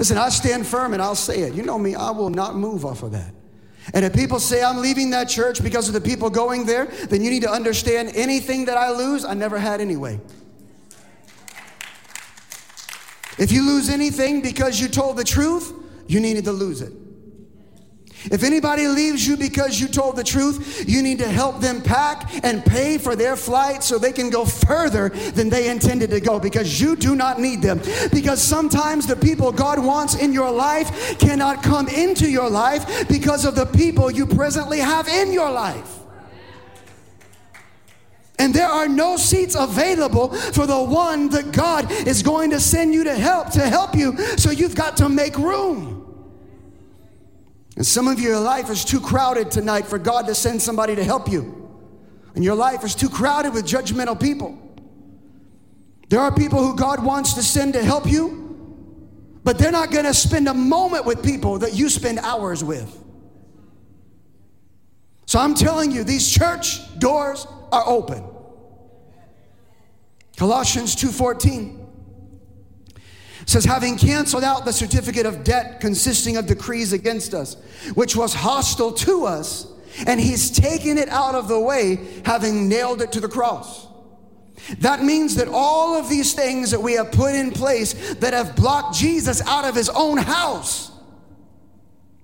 Listen, 0.00 0.16
I 0.16 0.30
stand 0.30 0.66
firm 0.66 0.94
and 0.94 1.02
I'll 1.02 1.14
say 1.14 1.42
it. 1.42 1.52
You 1.52 1.62
know 1.62 1.78
me, 1.78 1.94
I 1.94 2.10
will 2.10 2.30
not 2.30 2.56
move 2.56 2.86
off 2.86 3.02
of 3.02 3.12
that. 3.12 3.34
And 3.92 4.02
if 4.02 4.14
people 4.14 4.40
say 4.40 4.62
I'm 4.62 4.78
leaving 4.78 5.10
that 5.10 5.28
church 5.28 5.62
because 5.62 5.88
of 5.88 5.94
the 5.94 6.00
people 6.00 6.30
going 6.30 6.64
there, 6.64 6.86
then 6.86 7.22
you 7.22 7.28
need 7.28 7.42
to 7.42 7.50
understand 7.50 8.12
anything 8.14 8.64
that 8.64 8.78
I 8.78 8.92
lose, 8.92 9.26
I 9.26 9.34
never 9.34 9.58
had 9.58 9.78
anyway. 9.82 10.18
If 13.38 13.52
you 13.52 13.62
lose 13.62 13.90
anything 13.90 14.40
because 14.40 14.80
you 14.80 14.88
told 14.88 15.18
the 15.18 15.24
truth, 15.24 15.70
you 16.06 16.18
needed 16.18 16.46
to 16.46 16.52
lose 16.52 16.80
it. 16.80 16.94
If 18.24 18.42
anybody 18.42 18.86
leaves 18.86 19.26
you 19.26 19.36
because 19.36 19.80
you 19.80 19.88
told 19.88 20.16
the 20.16 20.24
truth, 20.24 20.84
you 20.86 21.02
need 21.02 21.18
to 21.18 21.28
help 21.28 21.60
them 21.60 21.80
pack 21.80 22.44
and 22.44 22.64
pay 22.64 22.98
for 22.98 23.16
their 23.16 23.34
flight 23.34 23.82
so 23.82 23.98
they 23.98 24.12
can 24.12 24.28
go 24.28 24.44
further 24.44 25.08
than 25.08 25.48
they 25.48 25.70
intended 25.70 26.10
to 26.10 26.20
go 26.20 26.38
because 26.38 26.80
you 26.80 26.96
do 26.96 27.14
not 27.14 27.40
need 27.40 27.62
them. 27.62 27.80
Because 28.12 28.42
sometimes 28.42 29.06
the 29.06 29.16
people 29.16 29.52
God 29.52 29.82
wants 29.82 30.16
in 30.16 30.32
your 30.32 30.50
life 30.50 31.18
cannot 31.18 31.62
come 31.62 31.88
into 31.88 32.30
your 32.30 32.50
life 32.50 33.08
because 33.08 33.44
of 33.44 33.54
the 33.54 33.66
people 33.66 34.10
you 34.10 34.26
presently 34.26 34.80
have 34.80 35.08
in 35.08 35.32
your 35.32 35.50
life. 35.50 36.00
And 38.38 38.54
there 38.54 38.68
are 38.68 38.88
no 38.88 39.18
seats 39.18 39.54
available 39.54 40.28
for 40.32 40.66
the 40.66 40.82
one 40.82 41.28
that 41.28 41.52
God 41.52 41.90
is 41.90 42.22
going 42.22 42.50
to 42.50 42.60
send 42.60 42.94
you 42.94 43.04
to 43.04 43.14
help, 43.14 43.50
to 43.50 43.60
help 43.60 43.94
you. 43.94 44.16
So 44.38 44.50
you've 44.50 44.74
got 44.74 44.96
to 44.98 45.10
make 45.10 45.36
room. 45.36 45.99
And 47.80 47.86
some 47.86 48.08
of 48.08 48.20
your 48.20 48.38
life 48.38 48.68
is 48.68 48.84
too 48.84 49.00
crowded 49.00 49.50
tonight 49.50 49.86
for 49.86 49.98
God 49.98 50.26
to 50.26 50.34
send 50.34 50.60
somebody 50.60 50.94
to 50.96 51.02
help 51.02 51.32
you. 51.32 51.66
And 52.34 52.44
your 52.44 52.54
life 52.54 52.84
is 52.84 52.94
too 52.94 53.08
crowded 53.08 53.54
with 53.54 53.64
judgmental 53.64 54.20
people. 54.20 54.58
There 56.10 56.20
are 56.20 56.30
people 56.30 56.62
who 56.62 56.76
God 56.76 57.02
wants 57.02 57.32
to 57.36 57.42
send 57.42 57.72
to 57.72 57.82
help 57.82 58.06
you, 58.06 59.08
but 59.44 59.56
they're 59.56 59.72
not 59.72 59.90
going 59.90 60.04
to 60.04 60.12
spend 60.12 60.46
a 60.46 60.52
moment 60.52 61.06
with 61.06 61.24
people 61.24 61.60
that 61.60 61.72
you 61.72 61.88
spend 61.88 62.18
hours 62.18 62.62
with. 62.62 63.02
So 65.24 65.38
I'm 65.38 65.54
telling 65.54 65.90
you, 65.90 66.04
these 66.04 66.30
church 66.30 66.98
doors 66.98 67.46
are 67.72 67.84
open. 67.86 68.22
Colossians 70.36 70.94
2:14 70.94 71.79
says, 73.50 73.64
having 73.64 73.96
canceled 73.96 74.44
out 74.44 74.64
the 74.64 74.72
certificate 74.72 75.26
of 75.26 75.42
debt 75.42 75.80
consisting 75.80 76.36
of 76.36 76.46
decrees 76.46 76.92
against 76.92 77.34
us, 77.34 77.54
which 77.94 78.14
was 78.14 78.32
hostile 78.32 78.92
to 78.92 79.24
us, 79.24 79.66
and 80.06 80.20
he's 80.20 80.50
taken 80.50 80.96
it 80.98 81.08
out 81.08 81.34
of 81.34 81.48
the 81.48 81.58
way, 81.58 82.20
having 82.24 82.68
nailed 82.68 83.02
it 83.02 83.12
to 83.12 83.20
the 83.20 83.28
cross. 83.28 83.88
That 84.78 85.02
means 85.02 85.34
that 85.36 85.48
all 85.48 85.96
of 85.96 86.08
these 86.08 86.32
things 86.32 86.70
that 86.70 86.80
we 86.80 86.92
have 86.92 87.10
put 87.10 87.34
in 87.34 87.50
place 87.50 88.14
that 88.16 88.34
have 88.34 88.54
blocked 88.54 88.94
Jesus 88.94 89.40
out 89.42 89.64
of 89.64 89.74
his 89.74 89.88
own 89.88 90.18
house, 90.18 90.92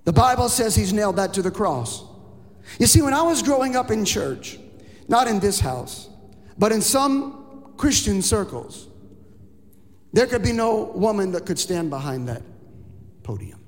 the 0.05 0.13
Bible 0.13 0.49
says 0.49 0.77
he's 0.77 0.93
nailed 0.93 1.17
that 1.17 1.35
to 1.35 1.43
the 1.43 1.51
cross. 1.51 2.05
You 2.79 2.87
see, 2.87 3.03
when 3.03 3.15
I 3.15 3.23
was 3.23 3.43
growing 3.43 3.75
up 3.75 3.91
in 3.91 4.05
church, 4.05 4.59
not 5.09 5.27
in 5.27 5.41
this 5.41 5.59
house, 5.59 6.09
but 6.57 6.71
in 6.71 6.81
some 6.81 7.73
Christian 7.77 8.23
circles, 8.23 8.87
there 10.17 10.27
could 10.27 10.43
be 10.43 10.53
no 10.53 10.85
woman 10.95 11.33
that 11.33 11.45
could 11.45 11.59
stand 11.59 11.91
behind 11.91 12.27
that 12.29 12.41
podium. 13.23 13.61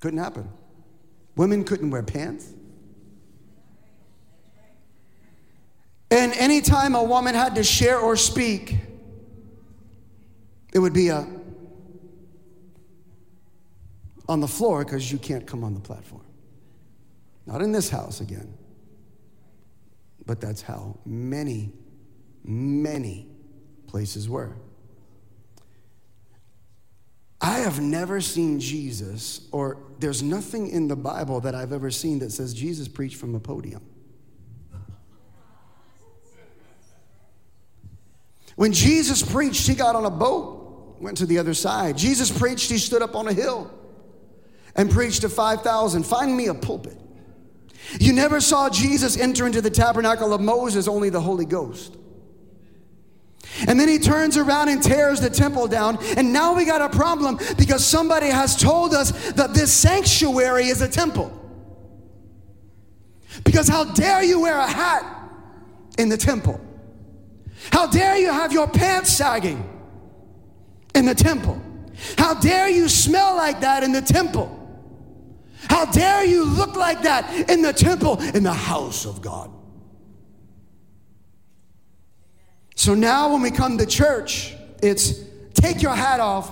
Couldn't 0.00 0.20
happen. 0.20 0.48
Women 1.36 1.64
couldn't 1.64 1.90
wear 1.90 2.02
pants. 2.02 2.50
And 6.10 6.32
anytime 6.32 6.94
a 6.94 7.02
woman 7.02 7.34
had 7.34 7.56
to 7.56 7.62
share 7.62 7.98
or 7.98 8.16
speak, 8.16 8.76
it 10.72 10.78
would 10.78 10.94
be 10.94 11.08
a 11.08 11.28
on 14.30 14.40
the 14.40 14.48
floor 14.48 14.82
because 14.82 15.12
you 15.12 15.18
can't 15.18 15.46
come 15.46 15.62
on 15.62 15.74
the 15.74 15.80
platform. 15.80 16.24
Not 17.44 17.60
in 17.60 17.70
this 17.70 17.90
house 17.90 18.22
again. 18.22 18.56
But 20.24 20.40
that's 20.40 20.62
how 20.62 20.96
many 21.04 21.70
many 22.48 23.26
places 23.86 24.28
were. 24.28 24.56
I 27.40 27.58
have 27.58 27.80
never 27.80 28.20
seen 28.20 28.58
Jesus, 28.58 29.46
or 29.52 29.78
there's 30.00 30.22
nothing 30.22 30.68
in 30.68 30.88
the 30.88 30.96
Bible 30.96 31.40
that 31.40 31.54
I've 31.54 31.72
ever 31.72 31.90
seen 31.90 32.18
that 32.20 32.32
says 32.32 32.54
Jesus 32.54 32.88
preached 32.88 33.16
from 33.16 33.34
a 33.34 33.40
podium. 33.40 33.82
When 38.56 38.72
Jesus 38.72 39.22
preached, 39.22 39.68
he 39.68 39.74
got 39.74 39.94
on 39.94 40.04
a 40.04 40.10
boat, 40.10 40.96
went 41.00 41.18
to 41.18 41.26
the 41.26 41.38
other 41.38 41.54
side. 41.54 41.96
Jesus 41.96 42.36
preached, 42.36 42.70
he 42.70 42.78
stood 42.78 43.02
up 43.02 43.14
on 43.14 43.28
a 43.28 43.32
hill 43.32 43.70
and 44.74 44.90
preached 44.90 45.20
to 45.20 45.28
5,000. 45.28 46.02
Find 46.02 46.36
me 46.36 46.46
a 46.46 46.54
pulpit. 46.54 46.98
You 48.00 48.12
never 48.12 48.40
saw 48.40 48.68
Jesus 48.68 49.16
enter 49.16 49.46
into 49.46 49.60
the 49.60 49.70
tabernacle 49.70 50.34
of 50.34 50.40
Moses, 50.40 50.88
only 50.88 51.08
the 51.08 51.20
Holy 51.20 51.44
Ghost. 51.44 51.96
And 53.66 53.78
then 53.78 53.88
he 53.88 53.98
turns 53.98 54.36
around 54.36 54.68
and 54.68 54.82
tears 54.82 55.20
the 55.20 55.30
temple 55.30 55.66
down. 55.66 55.98
And 56.16 56.32
now 56.32 56.54
we 56.54 56.64
got 56.64 56.80
a 56.80 56.88
problem 56.88 57.38
because 57.56 57.84
somebody 57.84 58.28
has 58.28 58.56
told 58.56 58.94
us 58.94 59.10
that 59.32 59.54
this 59.54 59.72
sanctuary 59.72 60.66
is 60.66 60.80
a 60.80 60.88
temple. 60.88 61.34
Because 63.44 63.68
how 63.68 63.84
dare 63.84 64.22
you 64.22 64.40
wear 64.40 64.56
a 64.56 64.66
hat 64.66 65.04
in 65.98 66.08
the 66.08 66.16
temple? 66.16 66.60
How 67.72 67.86
dare 67.86 68.16
you 68.16 68.32
have 68.32 68.52
your 68.52 68.68
pants 68.68 69.10
sagging 69.10 69.68
in 70.94 71.06
the 71.06 71.14
temple? 71.14 71.60
How 72.16 72.34
dare 72.34 72.68
you 72.68 72.88
smell 72.88 73.36
like 73.36 73.60
that 73.60 73.82
in 73.82 73.92
the 73.92 74.02
temple? 74.02 74.54
How 75.68 75.84
dare 75.84 76.24
you 76.24 76.44
look 76.44 76.76
like 76.76 77.02
that 77.02 77.50
in 77.50 77.62
the 77.62 77.72
temple, 77.72 78.20
in 78.20 78.44
the 78.44 78.52
house 78.52 79.04
of 79.04 79.20
God? 79.20 79.50
So 82.78 82.94
now 82.94 83.32
when 83.32 83.42
we 83.42 83.50
come 83.50 83.76
to 83.78 83.86
church, 83.86 84.54
it's 84.80 85.18
take 85.52 85.82
your 85.82 85.96
hat 85.96 86.20
off 86.20 86.48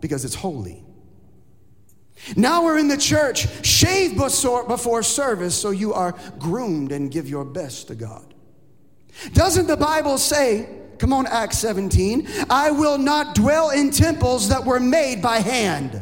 because 0.00 0.24
it's 0.24 0.34
holy. 0.34 0.82
Now 2.34 2.64
we're 2.64 2.78
in 2.78 2.88
the 2.88 2.96
church, 2.96 3.46
shave 3.64 4.16
before 4.16 5.02
service 5.02 5.54
so 5.54 5.68
you 5.68 5.92
are 5.92 6.14
groomed 6.38 6.92
and 6.92 7.10
give 7.10 7.28
your 7.28 7.44
best 7.44 7.88
to 7.88 7.94
God. 7.94 8.32
Doesn't 9.34 9.66
the 9.66 9.76
Bible 9.76 10.16
say, 10.16 10.66
come 10.96 11.12
on, 11.12 11.26
Acts 11.26 11.58
17, 11.58 12.26
I 12.48 12.70
will 12.70 12.96
not 12.96 13.34
dwell 13.34 13.68
in 13.68 13.90
temples 13.90 14.48
that 14.48 14.64
were 14.64 14.80
made 14.80 15.20
by 15.20 15.40
hand? 15.40 15.99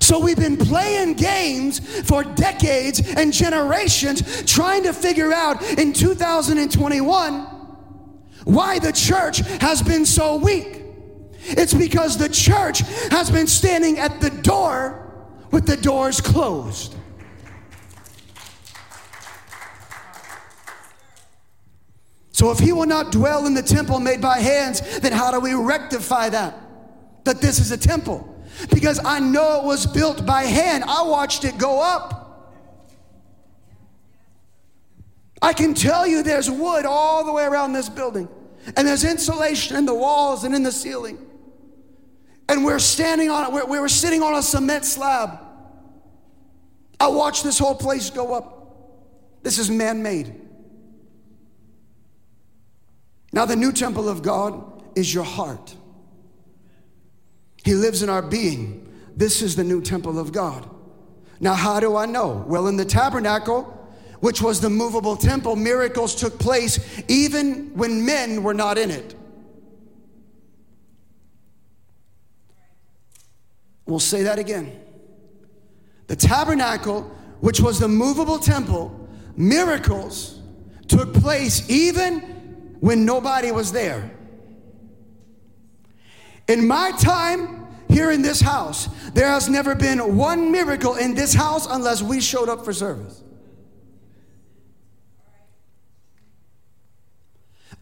So 0.00 0.18
we've 0.18 0.36
been 0.36 0.56
playing 0.56 1.14
games 1.14 1.80
for 2.02 2.22
decades 2.24 3.00
and 3.16 3.32
generations 3.32 4.44
trying 4.44 4.82
to 4.84 4.92
figure 4.92 5.32
out 5.32 5.62
in 5.78 5.92
2021 5.92 7.40
why 8.44 8.78
the 8.78 8.92
church 8.92 9.38
has 9.60 9.82
been 9.82 10.06
so 10.06 10.36
weak. 10.36 10.82
It's 11.48 11.74
because 11.74 12.16
the 12.16 12.28
church 12.28 12.80
has 13.10 13.30
been 13.30 13.46
standing 13.46 13.98
at 13.98 14.20
the 14.20 14.30
door 14.30 15.26
with 15.50 15.66
the 15.66 15.76
doors 15.76 16.20
closed. 16.20 16.94
So 22.32 22.50
if 22.50 22.58
he 22.58 22.72
will 22.72 22.86
not 22.86 23.12
dwell 23.12 23.46
in 23.46 23.54
the 23.54 23.62
temple 23.62 23.98
made 23.98 24.20
by 24.20 24.40
hands, 24.40 25.00
then 25.00 25.12
how 25.12 25.30
do 25.30 25.40
we 25.40 25.54
rectify 25.54 26.28
that? 26.28 26.54
That 27.24 27.40
this 27.40 27.58
is 27.58 27.72
a 27.72 27.78
temple 27.78 28.35
because 28.70 29.00
I 29.04 29.18
know 29.18 29.60
it 29.60 29.64
was 29.64 29.86
built 29.86 30.24
by 30.26 30.42
hand. 30.42 30.84
I 30.84 31.02
watched 31.02 31.44
it 31.44 31.58
go 31.58 31.80
up. 31.80 32.22
I 35.42 35.52
can 35.52 35.74
tell 35.74 36.06
you 36.06 36.22
there's 36.22 36.50
wood 36.50 36.86
all 36.86 37.24
the 37.24 37.32
way 37.32 37.44
around 37.44 37.72
this 37.72 37.88
building, 37.88 38.28
and 38.76 38.88
there's 38.88 39.04
insulation 39.04 39.76
in 39.76 39.86
the 39.86 39.94
walls 39.94 40.44
and 40.44 40.54
in 40.54 40.62
the 40.62 40.72
ceiling. 40.72 41.18
And 42.48 42.64
we're 42.64 42.78
standing 42.78 43.30
on 43.30 43.46
it, 43.46 43.52
we're, 43.52 43.66
we 43.66 43.78
were 43.78 43.88
sitting 43.88 44.22
on 44.22 44.34
a 44.34 44.42
cement 44.42 44.84
slab. 44.84 45.40
I 46.98 47.08
watched 47.08 47.44
this 47.44 47.58
whole 47.58 47.74
place 47.74 48.10
go 48.10 48.34
up. 48.34 48.56
This 49.42 49.58
is 49.58 49.70
man 49.70 50.02
made. 50.02 50.34
Now, 53.32 53.44
the 53.44 53.56
new 53.56 53.72
temple 53.72 54.08
of 54.08 54.22
God 54.22 54.82
is 54.96 55.12
your 55.12 55.24
heart. 55.24 55.74
He 57.66 57.74
lives 57.74 58.04
in 58.04 58.08
our 58.08 58.22
being 58.22 58.86
this 59.16 59.42
is 59.42 59.56
the 59.56 59.64
new 59.64 59.82
temple 59.82 60.20
of 60.20 60.30
God. 60.30 60.70
Now, 61.40 61.54
how 61.54 61.80
do 61.80 61.96
I 61.96 62.06
know? 62.06 62.44
Well, 62.46 62.68
in 62.68 62.76
the 62.76 62.84
tabernacle, 62.84 63.64
which 64.20 64.40
was 64.40 64.60
the 64.60 64.70
movable 64.70 65.16
temple, 65.16 65.56
miracles 65.56 66.14
took 66.14 66.38
place 66.38 66.78
even 67.08 67.72
when 67.74 68.06
men 68.06 68.44
were 68.44 68.54
not 68.54 68.78
in 68.78 68.92
it. 68.92 69.16
We'll 73.84 73.98
say 73.98 74.22
that 74.22 74.38
again. 74.38 74.80
The 76.06 76.16
tabernacle, 76.16 77.02
which 77.40 77.58
was 77.58 77.80
the 77.80 77.88
movable 77.88 78.38
temple, 78.38 79.08
miracles 79.36 80.40
took 80.86 81.12
place 81.14 81.68
even 81.68 82.20
when 82.78 83.04
nobody 83.04 83.50
was 83.50 83.72
there. 83.72 84.15
In 86.48 86.66
my 86.66 86.92
time 86.92 87.66
here 87.88 88.10
in 88.10 88.22
this 88.22 88.40
house, 88.40 88.88
there 89.12 89.28
has 89.28 89.48
never 89.48 89.74
been 89.74 90.16
one 90.16 90.52
miracle 90.52 90.94
in 90.94 91.14
this 91.14 91.34
house 91.34 91.66
unless 91.68 92.02
we 92.02 92.20
showed 92.20 92.48
up 92.48 92.64
for 92.64 92.72
service. 92.72 93.22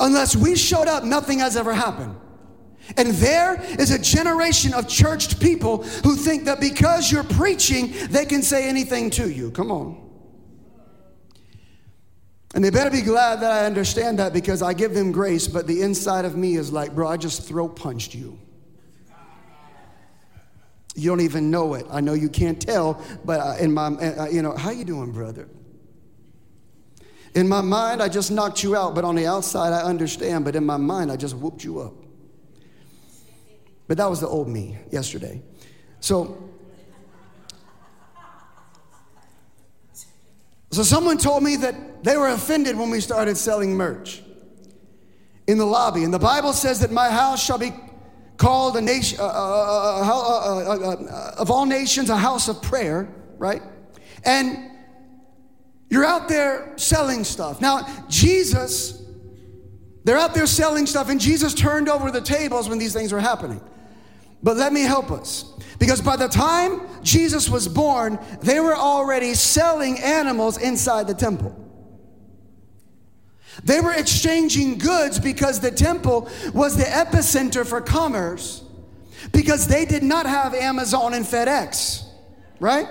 Unless 0.00 0.37
we 0.37 0.56
showed 0.56 0.88
up, 0.88 1.04
nothing 1.04 1.38
has 1.38 1.56
ever 1.56 1.73
happened. 1.73 2.16
And 2.97 3.12
there 3.12 3.62
is 3.78 3.90
a 3.90 3.99
generation 3.99 4.75
of 4.75 4.88
churched 4.88 5.40
people 5.40 5.83
who 5.83 6.16
think 6.16 6.44
that 6.44 6.61
because 6.61 7.11
you're 7.11 7.25
preaching, 7.25 7.94
they 8.11 8.26
can 8.26 8.42
say 8.42 8.68
anything 8.68 9.11
to 9.11 9.30
you. 9.30 9.50
Come 9.50 9.71
on. 9.71 10.00
And 12.54 12.62
they 12.62 12.71
better 12.71 12.90
be 12.90 13.00
glad 13.00 13.40
that 13.40 13.50
I 13.50 13.66
understand 13.66 14.18
that 14.18 14.33
because 14.33 14.62
I 14.62 14.75
give 14.75 14.94
them 14.94 15.11
grace, 15.11 15.49
but 15.49 15.66
the 15.66 15.83
inside 15.83 16.25
of 16.25 16.37
me 16.37 16.56
is 16.56 16.73
like, 16.73 16.94
bro, 16.94 17.09
I 17.09 17.16
just 17.16 17.42
throat 17.42 17.75
punched 17.75 18.14
you. 18.14 18.38
You 20.95 21.11
don't 21.11 21.21
even 21.21 21.51
know 21.51 21.75
it. 21.75 21.87
I 21.91 22.01
know 22.01 22.15
you 22.15 22.29
can't 22.29 22.61
tell, 22.61 23.03
but 23.25 23.41
uh, 23.41 23.57
in 23.59 23.73
my, 23.73 23.87
uh, 23.87 24.29
you 24.29 24.43
know, 24.43 24.57
how 24.57 24.71
you 24.71 24.85
doing, 24.85 25.11
brother? 25.11 25.49
In 27.35 27.49
my 27.49 27.61
mind, 27.61 28.01
I 28.01 28.09
just 28.09 28.31
knocked 28.31 28.63
you 28.63 28.77
out, 28.77 28.95
but 28.95 29.05
on 29.05 29.17
the 29.17 29.27
outside, 29.27 29.73
I 29.73 29.83
understand. 29.83 30.45
But 30.45 30.55
in 30.55 30.65
my 30.65 30.77
mind, 30.77 31.11
I 31.11 31.17
just 31.17 31.37
whooped 31.37 31.65
you 31.65 31.81
up. 31.81 31.95
But 33.89 33.97
that 33.97 34.09
was 34.09 34.21
the 34.21 34.29
old 34.29 34.49
me 34.49 34.79
yesterday. 34.91 35.43
So, 35.99 36.49
so 40.71 40.83
someone 40.85 41.19
told 41.19 41.43
me 41.43 41.57
that 41.57 42.05
they 42.05 42.17
were 42.17 42.29
offended 42.29 42.77
when 42.77 42.91
we 42.91 43.01
started 43.01 43.37
selling 43.37 43.75
merch 43.75 44.23
in 45.47 45.59
the 45.59 45.67
lobby. 45.67 46.05
And 46.05 46.15
the 46.15 46.19
Bible 46.19 46.53
says 46.53 46.81
that 46.81 46.93
my 46.93 47.11
house 47.11 47.45
shall 47.45 47.59
be 47.59 47.73
called 48.37 48.76
a 48.76 48.81
nation 48.81 49.19
uh, 49.21 49.25
uh, 49.25 50.97
uh, 50.97 51.35
of 51.38 51.50
all 51.50 51.67
nations, 51.67 52.11
a 52.11 52.17
house 52.17 52.49
of 52.49 52.61
prayer, 52.62 53.09
right? 53.38 53.62
And 54.25 54.71
you're 55.88 56.05
out 56.05 56.29
there 56.29 56.73
selling 56.76 57.25
stuff. 57.25 57.61
Now, 57.61 57.87
Jesus, 58.09 59.03
they're 60.05 60.19
out 60.19 60.35
there 60.35 60.47
selling 60.47 60.87
stuff, 60.87 61.09
and 61.09 61.21
Jesus 61.21 61.55
turned 61.55 61.88
over 61.88 62.11
the 62.11 62.21
tables 62.21 62.69
when 62.69 62.79
these 62.79 62.93
things 62.93 63.12
were 63.12 63.21
happening. 63.21 63.61
But 64.43 64.57
let 64.57 64.73
me 64.73 64.83
help 64.83 65.11
us. 65.11 65.53
Because 65.79 66.00
by 66.00 66.17
the 66.17 66.29
time 66.29 66.83
Jesus 67.03 67.49
was 67.49 67.67
born, 67.67 68.19
they 68.43 68.61
were 68.61 68.76
already 68.76 69.35
selling 69.35 69.99
animals 69.99 70.59
inside 70.59 71.07
the 71.07 71.14
temple. 71.14 71.55
They 73.63 73.81
were 73.81 73.93
exchanging 73.93 74.79
goods 74.79 75.19
because 75.21 75.61
the 75.61 75.71
temple 75.71 76.29
was 76.53 76.77
the 76.77 76.85
epicenter 76.85 77.64
for 77.67 77.81
commerce, 77.81 78.64
because 79.33 79.67
they 79.69 79.85
did 79.85 80.03
not 80.03 80.27
have 80.27 80.55
Amazon 80.55 81.14
and 81.14 81.25
FedEx, 81.25 82.05
right? 82.59 82.88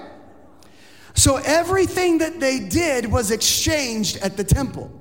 So 1.16 1.38
everything 1.38 2.20
that 2.20 2.40
they 2.40 2.60
did 2.60 3.12
was 3.12 3.30
exchanged 3.30 4.18
at 4.18 4.38
the 4.38 4.44
temple. 4.44 4.92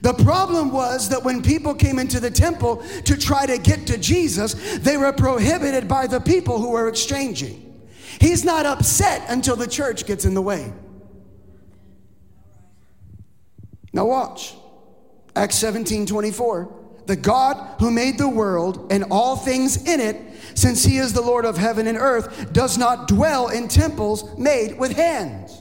The 0.00 0.14
problem 0.14 0.72
was 0.72 1.08
that 1.10 1.22
when 1.22 1.42
people 1.42 1.74
came 1.74 1.98
into 1.98 2.18
the 2.20 2.30
temple 2.30 2.82
to 3.04 3.16
try 3.16 3.46
to 3.46 3.58
get 3.58 3.86
to 3.88 3.98
Jesus, 3.98 4.54
they 4.78 4.96
were 4.96 5.12
prohibited 5.12 5.86
by 5.86 6.06
the 6.06 6.20
people 6.20 6.58
who 6.58 6.70
were 6.70 6.88
exchanging. 6.88 7.60
He's 8.20 8.44
not 8.44 8.66
upset 8.66 9.28
until 9.28 9.56
the 9.56 9.68
church 9.68 10.06
gets 10.06 10.24
in 10.24 10.34
the 10.34 10.42
way. 10.42 10.72
Now, 13.94 14.04
watch 14.04 14.54
Acts 15.34 15.56
17 15.56 16.04
24 16.04 16.80
the 17.06 17.16
God 17.16 17.80
who 17.80 17.90
made 17.90 18.18
the 18.18 18.28
world 18.28 18.90
and 18.90 19.04
all 19.10 19.36
things 19.36 19.84
in 19.84 20.00
it, 20.00 20.16
since 20.54 20.84
he 20.84 20.96
is 20.96 21.12
the 21.12 21.20
Lord 21.20 21.44
of 21.44 21.56
heaven 21.56 21.86
and 21.86 21.98
earth, 21.98 22.52
does 22.52 22.78
not 22.78 23.08
dwell 23.08 23.48
in 23.48 23.68
temples 23.68 24.38
made 24.38 24.78
with 24.78 24.92
hands. 24.92 25.60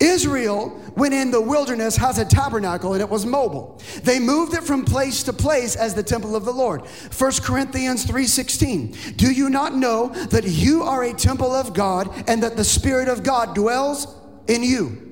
Israel, 0.00 0.70
when 0.94 1.12
in 1.12 1.30
the 1.30 1.40
wilderness, 1.40 1.96
has 1.96 2.18
a 2.18 2.24
tabernacle 2.24 2.92
and 2.92 3.02
it 3.02 3.08
was 3.08 3.26
mobile. 3.26 3.80
They 4.02 4.18
moved 4.18 4.54
it 4.54 4.62
from 4.62 4.84
place 4.84 5.24
to 5.24 5.32
place 5.32 5.76
as 5.76 5.94
the 5.94 6.02
temple 6.02 6.36
of 6.36 6.44
the 6.44 6.52
Lord. 6.52 6.82
1 6.82 7.42
Corinthians 7.42 8.04
3:16. 8.04 9.16
Do 9.16 9.30
you 9.30 9.50
not 9.50 9.74
know 9.74 10.08
that 10.30 10.44
you 10.44 10.82
are 10.82 11.02
a 11.02 11.12
temple 11.12 11.52
of 11.52 11.74
God 11.74 12.10
and 12.28 12.42
that 12.42 12.56
the 12.56 12.64
Spirit 12.64 13.08
of 13.08 13.22
God 13.22 13.54
dwells 13.54 14.06
in 14.46 14.62
you? 14.62 15.03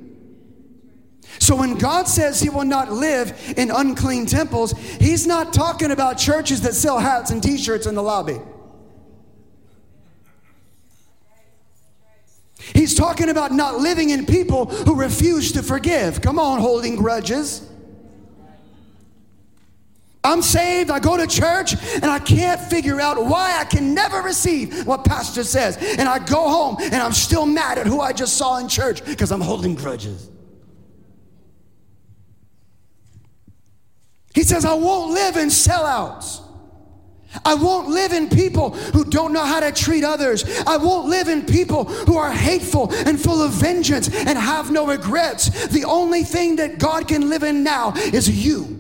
So 1.39 1.57
when 1.57 1.77
God 1.77 2.07
says 2.09 2.41
he 2.41 2.49
will 2.49 2.65
not 2.65 2.93
live 2.93 3.55
in 3.57 3.71
unclean 3.71 4.27
temples, 4.27 4.73
he's 4.73 5.27
not 5.27 5.53
talking 5.53 5.91
about 5.91 6.19
churches 6.19 6.61
that 6.63 6.75
sell 6.75 6.99
hats 6.99 7.31
and 7.31 7.43
t-shirts 7.43 7.87
in 7.87 7.95
the 7.95 8.03
lobby. 8.03 8.39
He's 12.75 12.95
talking 12.95 13.29
about 13.29 13.53
not 13.53 13.79
living 13.79 14.11
in 14.11 14.25
people 14.25 14.67
who 14.67 14.95
refuse 14.95 15.53
to 15.53 15.63
forgive. 15.63 16.21
Come 16.21 16.39
on, 16.39 16.61
holding 16.61 16.97
grudges. 16.97 17.69
I'm 20.25 20.41
saved, 20.41 20.91
I 20.91 21.01
go 21.01 21.17
to 21.17 21.27
church, 21.27 21.75
and 21.95 22.05
I 22.05 22.21
can't 22.21 22.61
figure 22.61 23.01
out 23.01 23.25
why 23.25 23.59
I 23.59 23.65
can 23.65 23.93
never 23.93 24.23
receive 24.23 24.87
what 24.87 25.05
pastor 25.05 25.43
says. 25.43 25.77
And 25.99 26.09
I 26.09 26.21
go 26.21 26.49
home 26.49 26.77
and 26.81 26.95
I'm 26.95 27.13
still 27.13 27.45
mad 27.45 27.79
at 27.79 27.87
who 27.87 28.01
I 28.01 28.13
just 28.13 28.37
saw 28.37 28.59
in 28.59 28.69
church 28.69 29.05
because 29.05 29.33
I'm 29.33 29.41
holding 29.41 29.75
grudges. 29.75 30.31
He 34.35 34.43
says, 34.43 34.65
I 34.65 34.75
won't 34.75 35.13
live 35.13 35.37
in 35.37 35.49
sellouts. 35.49 36.41
I 37.45 37.55
won't 37.55 37.89
live 37.89 38.13
in 38.13 38.29
people 38.29 38.71
who 38.71 39.05
don't 39.05 39.33
know 39.33 39.45
how 39.45 39.61
to 39.61 39.73
treat 39.73 40.05
others. 40.05 40.45
I 40.67 40.77
won't 40.77 41.09
live 41.09 41.29
in 41.29 41.47
people 41.47 41.85
who 41.85 42.17
are 42.17 42.31
hateful 42.31 42.93
and 42.93 43.19
full 43.19 43.41
of 43.43 43.53
vengeance 43.53 44.09
and 44.15 44.39
have 44.39 44.71
no 44.71 44.87
regrets. 44.87 45.69
The 45.69 45.85
only 45.85 46.25
thing 46.25 46.57
that 46.57 46.79
God 46.79 47.09
can 47.09 47.31
live 47.31 47.43
in 47.43 47.63
now 47.63 47.93
is 47.95 48.29
you. 48.29 48.79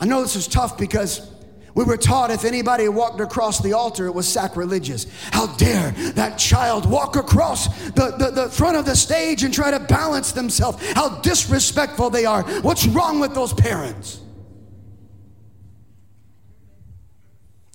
I 0.00 0.06
know 0.06 0.22
this 0.22 0.36
is 0.36 0.46
tough 0.46 0.78
because 0.78 1.37
we 1.74 1.84
were 1.84 1.96
taught 1.96 2.30
if 2.30 2.44
anybody 2.44 2.88
walked 2.88 3.20
across 3.20 3.60
the 3.60 3.72
altar, 3.72 4.06
it 4.06 4.14
was 4.14 4.26
sacrilegious. 4.26 5.06
How 5.32 5.46
dare 5.56 5.92
that 6.12 6.38
child 6.38 6.90
walk 6.90 7.16
across 7.16 7.68
the, 7.90 8.14
the, 8.18 8.30
the, 8.30 8.48
front 8.48 8.76
of 8.76 8.84
the 8.84 8.96
stage 8.96 9.44
and 9.44 9.52
try 9.52 9.70
to 9.70 9.78
balance 9.78 10.32
themselves? 10.32 10.84
How 10.92 11.20
disrespectful 11.20 12.10
they 12.10 12.24
are. 12.24 12.42
What's 12.62 12.86
wrong 12.86 13.20
with 13.20 13.34
those 13.34 13.52
parents? 13.52 14.20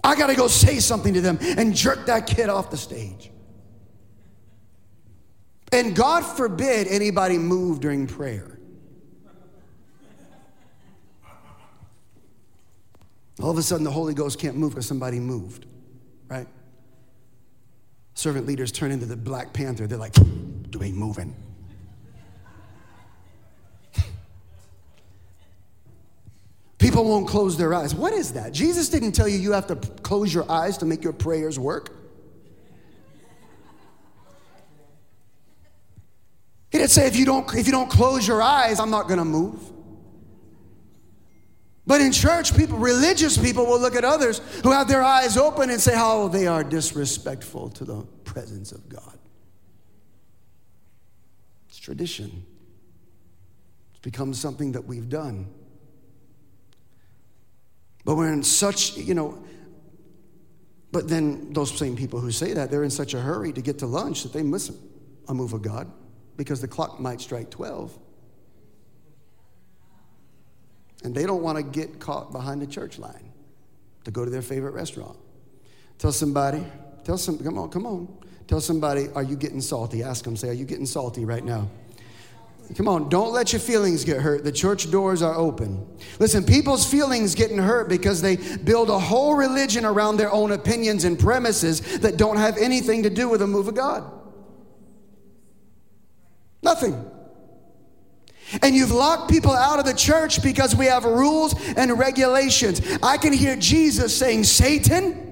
I 0.03 0.15
got 0.15 0.27
to 0.27 0.35
go 0.35 0.47
say 0.47 0.79
something 0.79 1.13
to 1.13 1.21
them 1.21 1.37
and 1.41 1.73
jerk 1.73 2.07
that 2.07 2.27
kid 2.27 2.49
off 2.49 2.69
the 2.69 2.77
stage. 2.77 3.31
And 5.71 5.95
God 5.95 6.21
forbid 6.21 6.87
anybody 6.87 7.37
move 7.37 7.79
during 7.79 8.05
prayer. 8.05 8.52
All 13.41 13.49
of 13.49 13.57
a 13.57 13.63
sudden, 13.63 13.83
the 13.83 13.91
Holy 13.91 14.13
Ghost 14.13 14.39
can't 14.39 14.55
move 14.55 14.71
because 14.71 14.87
somebody 14.87 15.19
moved, 15.19 15.65
right? 16.27 16.47
Servant 18.13 18.45
leaders 18.45 18.71
turn 18.71 18.91
into 18.91 19.05
the 19.05 19.17
Black 19.17 19.53
Panther. 19.53 19.87
They're 19.87 19.97
like, 19.97 20.13
do 20.69 20.83
ain't 20.83 20.95
moving. 20.95 21.35
People 26.77 27.05
won't 27.05 27.27
close 27.27 27.57
their 27.57 27.73
eyes. 27.73 27.95
What 27.95 28.13
is 28.13 28.33
that? 28.33 28.51
Jesus 28.51 28.89
didn't 28.89 29.13
tell 29.13 29.27
you 29.27 29.37
you 29.37 29.53
have 29.53 29.67
to 29.67 29.75
close 29.75 30.33
your 30.33 30.49
eyes 30.51 30.77
to 30.79 30.85
make 30.85 31.03
your 31.03 31.13
prayers 31.13 31.57
work. 31.57 31.95
He 36.71 36.77
didn't 36.77 36.91
say 36.91 37.07
if 37.07 37.15
you 37.15 37.25
don't 37.25 37.51
if 37.55 37.67
you 37.67 37.71
don't 37.71 37.89
close 37.89 38.27
your 38.27 38.41
eyes, 38.41 38.79
I'm 38.79 38.89
not 38.89 39.07
going 39.07 39.19
to 39.19 39.25
move. 39.25 39.72
But 41.85 41.99
in 41.99 42.11
church, 42.11 42.55
people, 42.55 42.77
religious 42.77 43.37
people 43.37 43.65
will 43.65 43.79
look 43.79 43.95
at 43.95 44.05
others 44.05 44.39
who 44.63 44.71
have 44.71 44.87
their 44.87 45.03
eyes 45.03 45.37
open 45.37 45.69
and 45.69 45.81
say 45.81 45.93
how 45.93 46.29
they 46.29 46.47
are 46.47 46.63
disrespectful 46.63 47.69
to 47.71 47.83
the 47.83 48.03
presence 48.23 48.71
of 48.71 48.87
God. 48.87 49.17
It's 51.67 51.77
tradition. 51.77 52.45
It's 53.91 53.99
become 54.01 54.33
something 54.33 54.71
that 54.73 54.85
we've 54.85 55.09
done. 55.09 55.47
But 58.05 58.15
we're 58.15 58.31
in 58.31 58.43
such, 58.43 58.95
you 58.95 59.13
know, 59.13 59.43
but 60.91 61.09
then 61.09 61.51
those 61.51 61.77
same 61.77 61.95
people 61.95 62.19
who 62.19 62.31
say 62.31 62.53
that, 62.53 62.69
they're 62.69 62.83
in 62.83 62.91
such 62.91 63.13
a 63.13 63.19
hurry 63.19 63.51
to 63.51 63.61
get 63.61 63.79
to 63.79 63.87
lunch 63.87 64.23
that 64.23 64.31
they 64.31 64.43
miss 64.43 64.71
a 65.27 65.33
move 65.33 65.53
of 65.53 65.61
God 65.61 65.91
because 66.37 66.61
the 66.61 66.67
clock 66.67 66.99
might 66.99 67.19
strike 67.19 67.49
12. 67.49 67.97
And 71.03 71.13
they 71.13 71.25
don't 71.25 71.43
want 71.43 71.57
to 71.57 71.63
get 71.63 71.99
caught 71.99 72.31
behind 72.31 72.61
the 72.61 72.67
church 72.67 72.97
line 72.97 73.31
to 74.05 74.11
go 74.11 74.23
to 74.23 74.31
their 74.31 74.41
favorite 74.41 74.73
restaurant. 74.73 75.17
Tell 75.97 76.11
somebody, 76.11 76.63
tell 77.03 77.17
some, 77.17 77.37
come 77.37 77.57
on, 77.57 77.69
come 77.69 77.85
on. 77.85 78.07
Tell 78.47 78.61
somebody, 78.61 79.07
are 79.15 79.23
you 79.23 79.35
getting 79.35 79.61
salty? 79.61 80.03
Ask 80.03 80.25
them, 80.25 80.35
say, 80.35 80.49
are 80.49 80.53
you 80.53 80.65
getting 80.65 80.85
salty 80.85 81.25
right 81.25 81.43
now? 81.43 81.69
Come 82.77 82.87
on, 82.87 83.09
don't 83.09 83.33
let 83.33 83.51
your 83.53 83.59
feelings 83.59 84.03
get 84.03 84.21
hurt. 84.21 84.43
The 84.43 84.51
church 84.51 84.89
doors 84.89 85.21
are 85.21 85.35
open. 85.35 85.85
Listen, 86.19 86.43
people's 86.43 86.89
feelings 86.89 87.35
getting 87.35 87.57
hurt 87.57 87.89
because 87.89 88.21
they 88.21 88.37
build 88.37 88.89
a 88.89 88.97
whole 88.97 89.35
religion 89.35 89.85
around 89.85 90.17
their 90.17 90.31
own 90.31 90.51
opinions 90.51 91.03
and 91.03 91.19
premises 91.19 91.99
that 91.99 92.17
don't 92.17 92.37
have 92.37 92.57
anything 92.57 93.03
to 93.03 93.09
do 93.09 93.27
with 93.29 93.41
the 93.41 93.47
move 93.47 93.67
of 93.67 93.75
God. 93.75 94.09
Nothing. 96.61 97.05
And 98.61 98.75
you've 98.75 98.91
locked 98.91 99.31
people 99.31 99.51
out 99.51 99.79
of 99.79 99.85
the 99.85 99.93
church 99.93 100.43
because 100.43 100.75
we 100.75 100.85
have 100.85 101.05
rules 101.05 101.55
and 101.75 101.97
regulations. 101.97 102.81
I 103.01 103.17
can 103.17 103.33
hear 103.33 103.55
Jesus 103.55 104.15
saying, 104.15 104.43
Satan, 104.43 105.23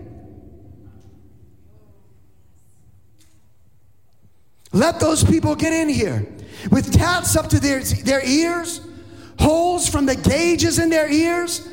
let 4.74 5.00
those 5.00 5.24
people 5.24 5.56
get 5.56 5.74
in 5.74 5.90
here 5.90 6.26
with 6.72 6.94
tats 6.94 7.36
up 7.36 7.50
to 7.50 7.60
their, 7.60 7.82
their 7.82 8.26
ears, 8.26 8.82
holes 9.40 9.88
from 9.88 10.06
the 10.06 10.16
gauges 10.16 10.80
in 10.80 10.90
their 10.90 11.10
ears. 11.10 11.68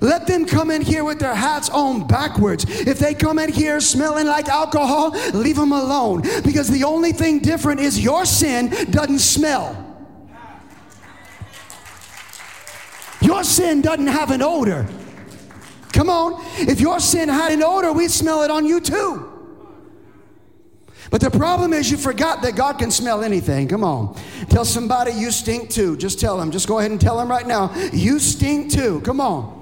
Let 0.00 0.26
them 0.26 0.46
come 0.46 0.72
in 0.72 0.82
here 0.82 1.04
with 1.04 1.20
their 1.20 1.34
hats 1.34 1.70
on 1.70 2.08
backwards. 2.08 2.64
If 2.68 2.98
they 2.98 3.14
come 3.14 3.38
in 3.38 3.52
here 3.52 3.80
smelling 3.80 4.26
like 4.26 4.48
alcohol, 4.48 5.10
leave 5.32 5.54
them 5.54 5.70
alone 5.70 6.22
because 6.42 6.68
the 6.68 6.82
only 6.82 7.12
thing 7.12 7.38
different 7.38 7.80
is 7.80 8.02
your 8.02 8.24
sin 8.24 8.68
doesn't 8.90 9.20
smell. 9.20 9.91
Your 13.42 13.48
sin 13.48 13.80
doesn't 13.80 14.06
have 14.06 14.30
an 14.30 14.40
odor. 14.40 14.86
Come 15.92 16.08
on. 16.08 16.40
If 16.58 16.80
your 16.80 17.00
sin 17.00 17.28
had 17.28 17.50
an 17.50 17.64
odor, 17.64 17.92
we'd 17.92 18.12
smell 18.12 18.44
it 18.44 18.52
on 18.52 18.64
you 18.64 18.78
too. 18.78 19.28
But 21.10 21.20
the 21.20 21.30
problem 21.30 21.72
is 21.72 21.90
you 21.90 21.96
forgot 21.96 22.42
that 22.42 22.54
God 22.54 22.78
can 22.78 22.92
smell 22.92 23.24
anything. 23.24 23.66
Come 23.66 23.82
on. 23.82 24.16
Tell 24.48 24.64
somebody 24.64 25.10
you 25.10 25.32
stink 25.32 25.70
too. 25.70 25.96
Just 25.96 26.20
tell 26.20 26.38
them. 26.38 26.52
Just 26.52 26.68
go 26.68 26.78
ahead 26.78 26.92
and 26.92 27.00
tell 27.00 27.16
them 27.16 27.28
right 27.28 27.44
now. 27.44 27.74
You 27.92 28.20
stink 28.20 28.70
too. 28.70 29.00
Come 29.00 29.20
on. 29.20 29.60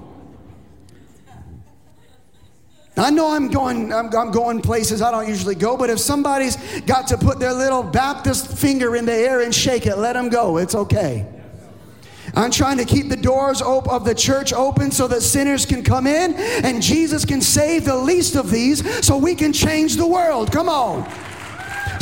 I 2.97 3.09
know 3.09 3.33
I'm 3.33 3.47
going, 3.47 3.91
I'm, 3.91 4.15
I'm, 4.15 4.29
going 4.29 4.61
places 4.61 5.01
I 5.01 5.09
don't 5.09 5.27
usually 5.27 5.55
go, 5.55 5.75
but 5.75 5.89
if 5.89 5.97
somebody's 5.97 6.55
got 6.81 7.07
to 7.07 7.17
put 7.17 7.39
their 7.39 7.53
little 7.53 7.81
Baptist 7.81 8.55
finger 8.55 8.95
in 8.95 9.05
the 9.05 9.15
air 9.15 9.41
and 9.41 9.55
shake 9.55 9.87
it, 9.87 9.97
let 9.97 10.13
them 10.13 10.29
go. 10.29 10.57
It's 10.57 10.75
okay. 10.75 11.40
I'm 12.33 12.51
trying 12.51 12.77
to 12.77 12.85
keep 12.85 13.09
the 13.09 13.17
doors 13.17 13.61
of 13.61 14.05
the 14.05 14.15
church 14.15 14.53
open 14.53 14.91
so 14.91 15.07
that 15.07 15.21
sinners 15.21 15.65
can 15.65 15.83
come 15.83 16.07
in 16.07 16.35
and 16.35 16.81
Jesus 16.81 17.25
can 17.25 17.41
save 17.41 17.85
the 17.85 17.95
least 17.95 18.35
of 18.35 18.49
these 18.49 19.05
so 19.05 19.17
we 19.17 19.35
can 19.35 19.53
change 19.53 19.95
the 19.95 20.07
world. 20.07 20.51
Come 20.51 20.69
on. 20.69 21.09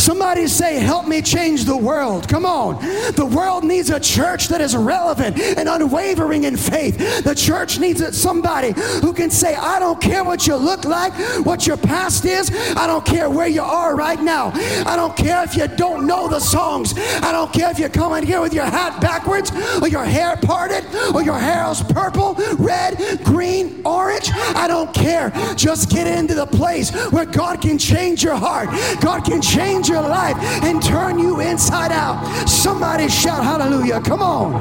Somebody 0.10 0.48
say, 0.48 0.80
Help 0.80 1.08
me 1.08 1.22
change 1.22 1.66
the 1.66 1.78
world. 1.78 2.28
Come 2.28 2.44
on. 2.44 2.82
The 3.14 3.32
world 3.32 3.64
needs 3.64 3.92
a 3.92 4.00
church 4.00 4.48
that 4.48 4.60
is 4.60 4.76
relevant 4.76 5.40
and 5.40 5.70
unwavering 5.70 6.46
in 6.46 6.58
faith. 6.58 7.24
The 7.24 7.36
church 7.36 7.78
needs 7.78 8.18
somebody 8.18 8.72
who 9.02 9.14
can 9.14 9.30
say, 9.30 9.54
I 9.54 9.78
don't 9.78 10.02
care 10.02 10.24
what 10.24 10.48
you 10.48 10.56
look 10.56 10.84
like, 10.84 11.14
what 11.46 11.68
your 11.68 11.78
past 11.78 12.26
is. 12.26 12.50
I 12.76 12.88
don't 12.88 13.06
care 13.06 13.30
where 13.30 13.48
you 13.48 13.62
are 13.62 13.96
right 13.96 14.20
now. 14.20 14.52
I 14.84 14.96
don't 14.96 15.16
care 15.16 15.44
if 15.44 15.56
you 15.56 15.68
don't 15.68 16.08
know 16.08 16.28
the 16.28 16.40
songs. 16.40 16.96
I 16.98 17.32
don't 17.32 17.54
care 17.54 17.70
if 17.70 17.78
you're 17.78 17.90
coming 17.90 18.26
here 18.26 18.42
with 18.42 18.54
your 18.56 18.66
hat 18.66 19.00
backwards 19.00 19.52
or 19.80 19.90
your 19.90 20.06
hair 20.06 20.38
parted 20.38 20.86
or 21.14 21.22
your 21.22 21.38
hair 21.38 21.70
is 21.70 21.84
purple, 21.84 22.34
red, 22.58 23.24
green, 23.24 23.84
orange. 23.86 24.32
I 24.34 24.68
don't 24.68 24.92
care. 24.92 25.30
Just 25.56 25.92
get 25.92 26.08
into 26.08 26.34
the 26.34 26.48
place 26.48 26.90
where 27.12 27.28
God 27.28 27.62
can 27.62 27.78
change 27.78 28.24
your 28.24 28.36
heart. 28.36 28.70
God 29.02 29.24
can 29.24 29.40
change 29.40 29.88
your 29.88 29.99
life 30.08 30.38
and 30.64 30.82
turn 30.82 31.20
you 31.20 31.40
inside 31.42 31.92
out. 31.92 32.48
Somebody 32.48 33.10
shout 33.10 33.44
hallelujah. 33.44 34.02
Come 34.02 34.22
on. 34.22 34.54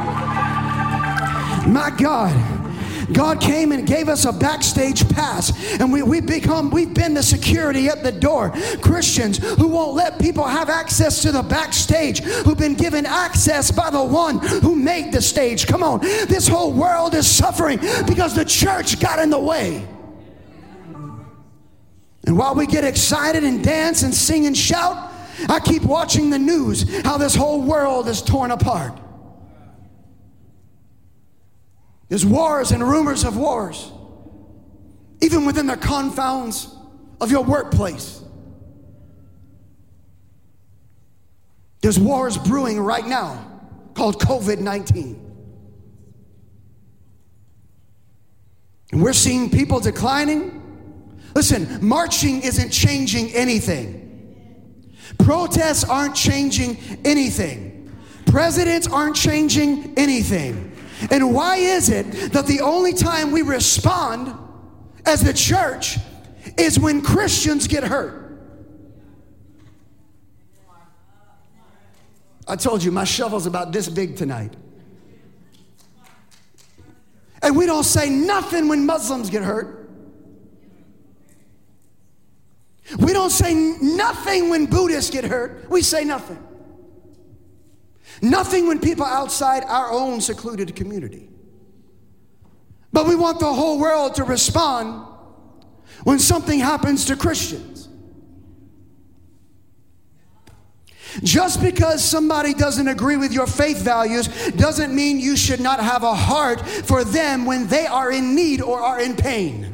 My 1.73 1.91
God. 1.97 2.59
God 3.13 3.41
came 3.41 3.73
and 3.73 3.87
gave 3.87 4.09
us 4.09 4.25
a 4.25 4.33
backstage 4.33 5.09
pass, 5.09 5.53
and 5.81 5.91
we, 5.93 6.03
we 6.03 6.21
become, 6.21 6.71
we've 6.71 6.93
been 6.93 7.15
the 7.15 7.23
security 7.23 7.89
at 7.89 8.03
the 8.03 8.13
door. 8.13 8.51
Christians 8.83 9.39
who 9.57 9.69
won't 9.69 9.95
let 9.95 10.19
people 10.19 10.45
have 10.45 10.69
access 10.69 11.23
to 11.23 11.33
the 11.33 11.43
backstage, 11.43 12.21
who've 12.21 12.59
been 12.59 12.75
given 12.75 13.07
access 13.07 13.71
by 13.71 13.91
the 13.91 14.03
one 14.03 14.39
who 14.39 14.77
made 14.77 15.13
the 15.13 15.23
stage. 15.23 15.67
Come 15.67 15.83
on, 15.83 16.01
this 16.01 16.47
whole 16.47 16.73
world 16.73 17.15
is 17.15 17.27
suffering 17.27 17.79
because 18.07 18.35
the 18.35 18.45
church 18.45 19.01
got 19.01 19.19
in 19.19 19.31
the 19.31 19.41
way. 19.41 19.87
And 22.27 22.37
while 22.37 22.55
we 22.55 22.67
get 22.67 22.85
excited 22.85 23.43
and 23.43 23.65
dance 23.65 24.03
and 24.03 24.15
sing 24.15 24.45
and 24.45 24.55
shout, 24.55 25.08
I 25.49 25.61
keep 25.61 25.83
watching 25.83 26.31
the 26.31 26.39
news 26.39 26.85
how 27.05 27.19
this 27.19 27.35
whole 27.35 27.63
world 27.63 28.09
is 28.09 28.23
torn 28.23 28.51
apart. 28.51 28.99
There's 32.09 32.25
wars 32.25 32.71
and 32.71 32.83
rumors 32.83 33.25
of 33.25 33.37
wars, 33.37 33.93
even 35.21 35.45
within 35.45 35.67
the 35.67 35.77
confounds 35.77 36.75
of 37.21 37.31
your 37.31 37.45
workplace. 37.45 38.23
There's 41.81 41.99
wars 41.99 42.37
brewing 42.39 42.81
right 42.81 43.07
now 43.07 43.61
called 43.95 44.21
COVID 44.21 44.59
19. 44.59 45.27
And 48.93 49.03
we're 49.03 49.13
seeing 49.13 49.51
people 49.51 49.81
declining. 49.81 50.55
Listen, 51.35 51.87
marching 51.87 52.41
isn't 52.43 52.71
changing 52.71 53.31
anything. 53.35 53.98
Protests 55.19 55.85
aren't 55.85 56.15
changing 56.15 56.79
anything. 57.05 57.93
Presidents 58.27 58.87
aren't 58.87 59.17
changing 59.17 59.95
anything. 59.97 60.73
And 61.11 61.33
why 61.35 61.57
is 61.57 61.91
it 61.91 62.33
that 62.33 62.47
the 62.47 62.61
only 62.61 62.93
time 62.93 63.31
we 63.31 63.43
respond 63.43 64.35
as 65.07 65.23
the 65.23 65.33
church 65.33 65.99
is 66.57 66.79
when 66.79 67.03
Christians 67.03 67.67
get 67.67 67.85
hurt? 67.85 68.19
I 72.47 72.57
told 72.57 72.83
you 72.83 72.91
my 72.91 73.05
shovel's 73.05 73.47
about 73.47 73.73
this 73.73 73.89
big 73.89 74.17
tonight. 74.17 74.55
And 77.43 77.57
we 77.57 77.67
don't 77.67 77.85
say 77.85 78.09
nothing 78.09 78.69
when 78.69 78.87
Muslims 78.87 79.31
get 79.31 79.43
hurt. 79.43 79.78
We 82.97 83.13
don't 83.13 83.31
say 83.31 83.55
nothing 83.55 84.49
when 84.49 84.67
Buddhists 84.67 85.11
get 85.11 85.25
hurt. 85.25 85.69
We 85.69 85.83
say 85.83 86.05
nothing. 86.05 86.43
Nothing 88.23 88.67
when 88.67 88.81
people 88.81 89.05
outside 89.05 89.65
our 89.65 89.91
own 89.93 90.21
secluded 90.21 90.75
community. 90.75 91.29
But 92.93 93.07
we 93.07 93.15
want 93.15 93.39
the 93.41 93.53
whole 93.53 93.79
world 93.79 94.15
to 94.15 94.25
respond 94.25 95.07
when 96.05 96.19
something 96.19 96.59
happens 96.59 97.05
to 97.07 97.17
Christians. 97.17 97.89
Just 101.23 101.63
because 101.63 102.05
somebody 102.05 102.55
doesn't 102.55 102.87
agree 102.87 103.17
with 103.17 103.33
your 103.33 103.47
faith 103.47 103.79
values 103.79 104.29
doesn't 104.53 104.95
mean 104.95 105.19
you 105.19 105.37
should 105.37 105.61
not 105.61 105.81
have 105.81 106.03
a 106.03 106.15
heart 106.15 106.67
for 106.67 107.03
them 107.03 107.45
when 107.45 107.67
they 107.67 107.87
are 107.87 108.11
in 108.11 108.35
need 108.35 108.61
or 108.61 108.81
are 108.81 109.01
in 109.01 109.17
pain. 109.17 109.68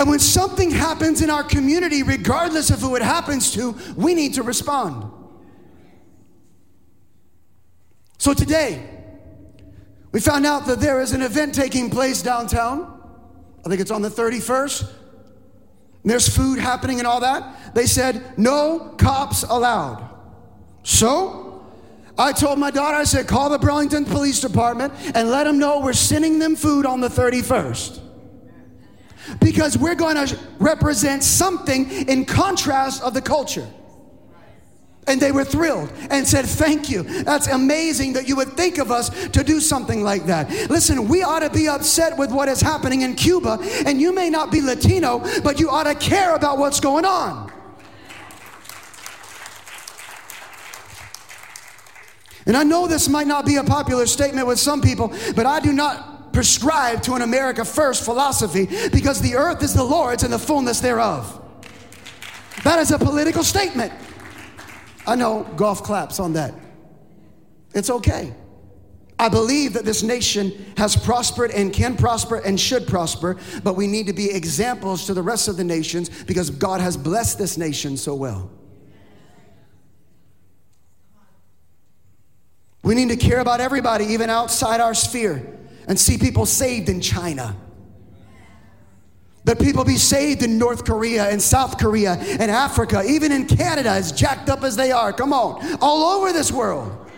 And 0.00 0.08
when 0.08 0.18
something 0.18 0.70
happens 0.70 1.20
in 1.20 1.28
our 1.28 1.44
community, 1.44 2.02
regardless 2.02 2.70
of 2.70 2.80
who 2.80 2.96
it 2.96 3.02
happens 3.02 3.52
to, 3.52 3.76
we 3.98 4.14
need 4.14 4.32
to 4.32 4.42
respond. 4.42 5.12
So 8.16 8.32
today, 8.32 8.88
we 10.10 10.20
found 10.20 10.46
out 10.46 10.64
that 10.68 10.80
there 10.80 11.02
is 11.02 11.12
an 11.12 11.20
event 11.20 11.54
taking 11.54 11.90
place 11.90 12.22
downtown. 12.22 12.98
I 13.62 13.68
think 13.68 13.82
it's 13.82 13.90
on 13.90 14.00
the 14.00 14.08
31st. 14.08 14.90
There's 16.02 16.34
food 16.34 16.58
happening 16.58 16.98
and 16.98 17.06
all 17.06 17.20
that. 17.20 17.74
They 17.74 17.84
said, 17.84 18.38
no 18.38 18.94
cops 18.96 19.42
allowed. 19.42 20.08
So 20.82 21.62
I 22.16 22.32
told 22.32 22.58
my 22.58 22.70
daughter, 22.70 22.96
I 22.96 23.04
said, 23.04 23.28
call 23.28 23.50
the 23.50 23.58
Burlington 23.58 24.06
Police 24.06 24.40
Department 24.40 24.94
and 25.14 25.28
let 25.28 25.44
them 25.44 25.58
know 25.58 25.80
we're 25.80 25.92
sending 25.92 26.38
them 26.38 26.56
food 26.56 26.86
on 26.86 27.02
the 27.02 27.08
31st 27.08 28.06
because 29.40 29.76
we're 29.78 29.94
going 29.94 30.26
to 30.26 30.38
represent 30.58 31.22
something 31.22 31.90
in 32.08 32.24
contrast 32.24 33.02
of 33.02 33.14
the 33.14 33.22
culture. 33.22 33.68
And 35.06 35.20
they 35.20 35.32
were 35.32 35.44
thrilled 35.44 35.90
and 36.10 36.26
said, 36.26 36.44
Thank 36.46 36.90
you. 36.90 37.02
That's 37.02 37.48
amazing 37.48 38.12
that 38.12 38.28
you 38.28 38.36
would 38.36 38.52
think 38.52 38.78
of 38.78 38.90
us 38.90 39.08
to 39.30 39.42
do 39.42 39.58
something 39.58 40.02
like 40.02 40.26
that. 40.26 40.48
Listen, 40.70 41.08
we 41.08 41.22
ought 41.22 41.40
to 41.40 41.50
be 41.50 41.68
upset 41.68 42.16
with 42.16 42.30
what 42.30 42.48
is 42.48 42.60
happening 42.60 43.02
in 43.02 43.14
Cuba, 43.14 43.58
and 43.86 44.00
you 44.00 44.14
may 44.14 44.30
not 44.30 44.52
be 44.52 44.60
Latino, 44.60 45.18
but 45.42 45.58
you 45.58 45.70
ought 45.70 45.84
to 45.84 45.94
care 45.94 46.34
about 46.34 46.58
what's 46.58 46.80
going 46.80 47.04
on. 47.04 47.50
And 52.46 52.56
I 52.56 52.62
know 52.62 52.86
this 52.86 53.08
might 53.08 53.26
not 53.26 53.46
be 53.46 53.56
a 53.56 53.64
popular 53.64 54.06
statement 54.06 54.46
with 54.46 54.58
some 54.58 54.80
people, 54.80 55.12
but 55.34 55.46
I 55.46 55.60
do 55.60 55.72
not 55.72 56.19
prescribe 56.32 57.02
to 57.02 57.14
an 57.14 57.22
America 57.22 57.64
First 57.64 58.04
philosophy 58.04 58.66
because 58.92 59.20
the 59.20 59.36
earth 59.36 59.62
is 59.62 59.74
the 59.74 59.84
Lord's 59.84 60.22
and 60.22 60.32
the 60.32 60.38
fullness 60.38 60.80
thereof. 60.80 61.36
That 62.64 62.78
is 62.78 62.90
a 62.90 62.98
political 62.98 63.42
statement. 63.42 63.92
I 65.06 65.16
know 65.16 65.44
golf 65.56 65.82
claps 65.82 66.20
on 66.20 66.34
that. 66.34 66.54
It's 67.74 67.90
okay. 67.90 68.34
I 69.18 69.28
believe 69.28 69.74
that 69.74 69.84
this 69.84 70.02
nation 70.02 70.72
has 70.78 70.96
prospered 70.96 71.50
and 71.50 71.72
can 71.72 71.94
prosper 71.94 72.36
and 72.36 72.58
should 72.58 72.86
prosper, 72.86 73.36
but 73.62 73.76
we 73.76 73.86
need 73.86 74.06
to 74.06 74.14
be 74.14 74.30
examples 74.30 75.06
to 75.06 75.14
the 75.14 75.22
rest 75.22 75.46
of 75.46 75.58
the 75.58 75.64
nations 75.64 76.08
because 76.24 76.48
God 76.48 76.80
has 76.80 76.96
blessed 76.96 77.38
this 77.38 77.58
nation 77.58 77.98
so 77.98 78.14
well. 78.14 78.50
We 82.82 82.94
need 82.94 83.10
to 83.10 83.16
care 83.16 83.40
about 83.40 83.60
everybody, 83.60 84.06
even 84.06 84.30
outside 84.30 84.80
our 84.80 84.94
sphere, 84.94 85.59
and 85.90 85.98
see 85.98 86.16
people 86.16 86.46
saved 86.46 86.88
in 86.88 87.00
China. 87.00 87.56
That 89.42 89.58
people 89.58 89.82
be 89.82 89.96
saved 89.96 90.44
in 90.44 90.56
North 90.56 90.84
Korea 90.84 91.28
and 91.28 91.42
South 91.42 91.78
Korea 91.78 92.12
and 92.12 92.48
Africa, 92.48 93.02
even 93.04 93.32
in 93.32 93.44
Canada, 93.44 93.90
as 93.90 94.12
jacked 94.12 94.48
up 94.48 94.62
as 94.62 94.76
they 94.76 94.92
are. 94.92 95.12
Come 95.12 95.32
on, 95.32 95.78
all 95.80 96.16
over 96.16 96.32
this 96.32 96.52
world. 96.52 97.10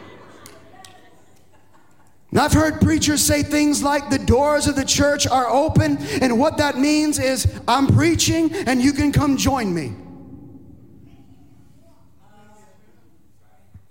And 2.30 2.40
I've 2.40 2.54
heard 2.54 2.80
preachers 2.80 3.20
say 3.20 3.42
things 3.42 3.82
like 3.82 4.08
the 4.08 4.18
doors 4.18 4.66
of 4.66 4.74
the 4.74 4.86
church 4.86 5.26
are 5.26 5.50
open, 5.50 5.98
and 6.22 6.40
what 6.40 6.56
that 6.56 6.78
means 6.78 7.18
is 7.18 7.46
I'm 7.68 7.86
preaching 7.88 8.54
and 8.54 8.80
you 8.80 8.94
can 8.94 9.12
come 9.12 9.36
join 9.36 9.74
me. 9.74 9.92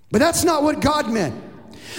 But 0.09 0.17
that's 0.17 0.43
not 0.43 0.63
what 0.63 0.79
God 0.79 1.07
meant. 1.07 1.50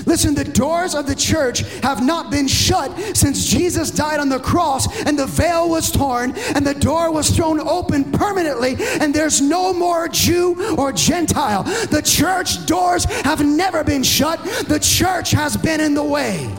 Listen, 0.06 0.34
the 0.34 0.44
doors 0.44 0.94
of 0.94 1.06
the 1.06 1.14
church 1.14 1.60
have 1.82 2.04
not 2.04 2.30
been 2.30 2.48
shut 2.48 3.16
since 3.16 3.46
Jesus 3.46 3.90
died 3.90 4.20
on 4.20 4.28
the 4.28 4.40
cross 4.40 5.02
and 5.02 5.18
the 5.18 5.26
veil 5.26 5.68
was 5.68 5.90
torn 5.90 6.32
and 6.54 6.66
the 6.66 6.74
door 6.74 7.12
was 7.12 7.30
thrown 7.30 7.60
open 7.60 8.10
permanently 8.12 8.76
and 9.00 9.14
there's 9.14 9.40
no 9.40 9.72
more 9.72 10.08
Jew 10.08 10.76
or 10.76 10.92
Gentile. 10.92 11.62
The 11.62 12.02
church 12.02 12.66
doors 12.66 13.04
have 13.22 13.44
never 13.44 13.84
been 13.84 14.02
shut, 14.02 14.42
the 14.66 14.80
church 14.80 15.30
has 15.32 15.56
been 15.56 15.80
in 15.80 15.94
the 15.94 16.04
way. 16.04 16.50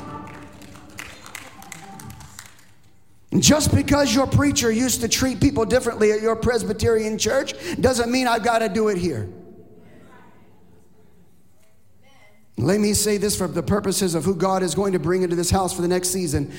Just 3.40 3.74
because 3.74 4.14
your 4.14 4.28
preacher 4.28 4.72
used 4.72 5.02
to 5.02 5.08
treat 5.08 5.42
people 5.42 5.66
differently 5.66 6.12
at 6.12 6.22
your 6.22 6.36
Presbyterian 6.36 7.18
church 7.18 7.54
doesn't 7.82 8.12
mean 8.12 8.28
I've 8.28 8.44
got 8.44 8.60
to 8.60 8.70
do 8.70 8.90
it 8.90 8.98
here. 8.98 9.28
Let 12.64 12.80
me 12.80 12.94
say 12.94 13.18
this 13.18 13.38
for 13.38 13.48
the 13.48 13.62
purposes 13.62 14.16
of 14.16 14.24
who 14.24 14.36
God 14.36 14.64
is 14.64 14.74
going 14.74 14.94
to 14.94 15.00
bring 15.00 15.24
into 15.24 15.36
this 15.36 15.52
house 15.52 15.74
for 15.74 15.82
the 15.82 15.88
next 15.88 16.10
season. 16.10 16.54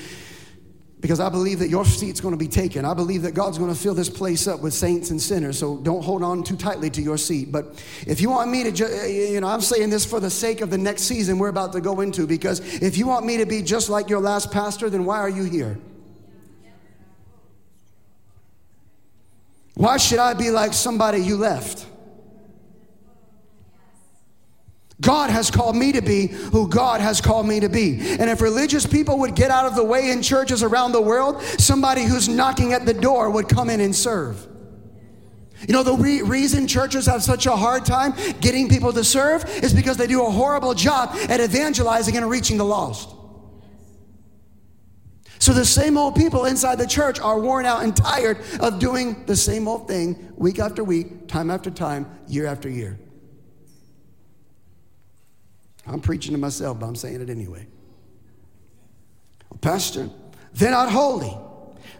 Because 1.01 1.19
I 1.19 1.29
believe 1.29 1.59
that 1.59 1.69
your 1.69 1.85
seat's 1.85 2.21
going 2.21 2.33
to 2.33 2.37
be 2.37 2.47
taken. 2.47 2.85
I 2.85 2.93
believe 2.93 3.23
that 3.23 3.33
God's 3.33 3.57
going 3.57 3.73
to 3.73 3.79
fill 3.79 3.93
this 3.93 4.09
place 4.09 4.47
up 4.47 4.61
with 4.61 4.73
saints 4.73 5.09
and 5.09 5.21
sinners. 5.21 5.59
So 5.59 5.77
don't 5.77 6.03
hold 6.03 6.23
on 6.23 6.43
too 6.43 6.55
tightly 6.55 6.89
to 6.91 7.01
your 7.01 7.17
seat. 7.17 7.51
But 7.51 7.83
if 8.07 8.21
you 8.21 8.29
want 8.29 8.49
me 8.49 8.63
to, 8.63 8.71
ju- 8.71 8.87
eh, 8.89 9.31
you 9.31 9.41
know, 9.41 9.47
I'm 9.47 9.61
saying 9.61 9.89
this 9.89 10.05
for 10.05 10.19
the 10.19 10.29
sake 10.29 10.61
of 10.61 10.69
the 10.69 10.77
next 10.77 11.03
season 11.03 11.37
we're 11.37 11.49
about 11.49 11.73
to 11.73 11.81
go 11.81 12.01
into. 12.01 12.25
Because 12.25 12.59
if 12.81 12.97
you 12.97 13.07
want 13.07 13.25
me 13.25 13.37
to 13.37 13.45
be 13.45 13.61
just 13.61 13.89
like 13.89 14.09
your 14.09 14.19
last 14.19 14.51
pastor, 14.51 14.89
then 14.89 15.05
why 15.05 15.19
are 15.19 15.29
you 15.29 15.43
here? 15.43 15.77
Why 19.75 19.97
should 19.97 20.19
I 20.19 20.33
be 20.33 20.51
like 20.51 20.73
somebody 20.73 21.19
you 21.19 21.35
left? 21.35 21.85
God 25.01 25.29
has 25.29 25.51
called 25.51 25.75
me 25.75 25.91
to 25.91 26.01
be 26.01 26.27
who 26.27 26.69
God 26.69 27.01
has 27.01 27.19
called 27.19 27.47
me 27.47 27.59
to 27.59 27.69
be. 27.69 27.99
And 27.99 28.29
if 28.29 28.39
religious 28.39 28.85
people 28.85 29.19
would 29.19 29.35
get 29.35 29.51
out 29.51 29.65
of 29.65 29.75
the 29.75 29.83
way 29.83 30.09
in 30.09 30.21
churches 30.21 30.63
around 30.63 30.93
the 30.93 31.01
world, 31.01 31.41
somebody 31.41 32.03
who's 32.03 32.29
knocking 32.29 32.71
at 32.71 32.85
the 32.85 32.93
door 32.93 33.29
would 33.29 33.49
come 33.49 33.69
in 33.69 33.81
and 33.81 33.93
serve. 33.93 34.47
You 35.67 35.73
know, 35.73 35.83
the 35.83 35.95
re- 35.95 36.21
reason 36.21 36.67
churches 36.67 37.05
have 37.07 37.23
such 37.23 37.45
a 37.45 37.55
hard 37.55 37.85
time 37.85 38.13
getting 38.39 38.69
people 38.69 38.93
to 38.93 39.03
serve 39.03 39.45
is 39.63 39.73
because 39.73 39.97
they 39.97 40.07
do 40.07 40.25
a 40.25 40.29
horrible 40.29 40.73
job 40.73 41.09
at 41.29 41.41
evangelizing 41.41 42.15
and 42.17 42.29
reaching 42.29 42.57
the 42.57 42.65
lost. 42.65 43.09
So 45.39 45.53
the 45.53 45.65
same 45.65 45.97
old 45.97 46.15
people 46.15 46.45
inside 46.45 46.77
the 46.77 46.87
church 46.87 47.19
are 47.19 47.39
worn 47.39 47.65
out 47.65 47.83
and 47.83 47.95
tired 47.95 48.39
of 48.59 48.79
doing 48.79 49.25
the 49.25 49.35
same 49.35 49.67
old 49.67 49.87
thing 49.87 50.33
week 50.37 50.59
after 50.59 50.83
week, 50.83 51.27
time 51.27 51.51
after 51.51 51.69
time, 51.69 52.09
year 52.27 52.45
after 52.45 52.69
year. 52.69 52.97
I'm 55.87 56.01
preaching 56.01 56.33
to 56.33 56.37
myself, 56.39 56.79
but 56.79 56.87
I'm 56.87 56.95
saying 56.95 57.21
it 57.21 57.29
anyway. 57.29 57.67
Pastor, 59.61 60.09
they're 60.53 60.71
not 60.71 60.91
holy. 60.91 61.35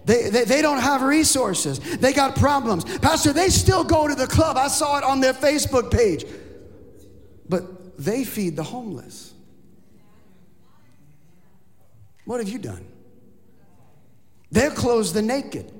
They, 0.06 0.30
they, 0.30 0.44
they, 0.44 0.62
don't 0.62 0.80
have 0.80 1.02
resources. 1.02 1.80
They 1.98 2.14
got 2.14 2.36
problems. 2.36 2.84
Pastor, 3.00 3.34
they 3.34 3.50
still 3.50 3.84
go 3.84 4.08
to 4.08 4.14
the 4.14 4.28
club. 4.28 4.56
I 4.56 4.68
saw 4.68 4.98
it 4.98 5.04
on 5.04 5.20
their 5.20 5.34
Facebook 5.34 5.90
page. 5.92 6.26
But 7.50 7.98
they 7.98 8.24
feed 8.24 8.56
the 8.56 8.64
homeless. 8.64 9.34
What 12.26 12.40
have 12.40 12.50
you 12.50 12.60
done? 12.60 12.86
They'll 14.52 14.72
clothe 14.72 15.12
the 15.12 15.22
naked. 15.22 15.72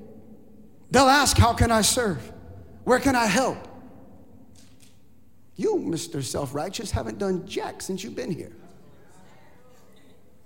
They'll 0.90 1.08
ask, 1.08 1.36
How 1.36 1.52
can 1.52 1.70
I 1.70 1.82
serve? 1.82 2.32
Where 2.84 2.98
can 2.98 3.16
I 3.16 3.26
help? 3.26 3.58
You, 5.56 5.76
Mr. 5.76 6.22
Self 6.22 6.54
Righteous, 6.54 6.90
haven't 6.90 7.18
done 7.18 7.46
jack 7.46 7.82
since 7.82 8.04
you've 8.04 8.14
been 8.14 8.30
here. 8.30 8.52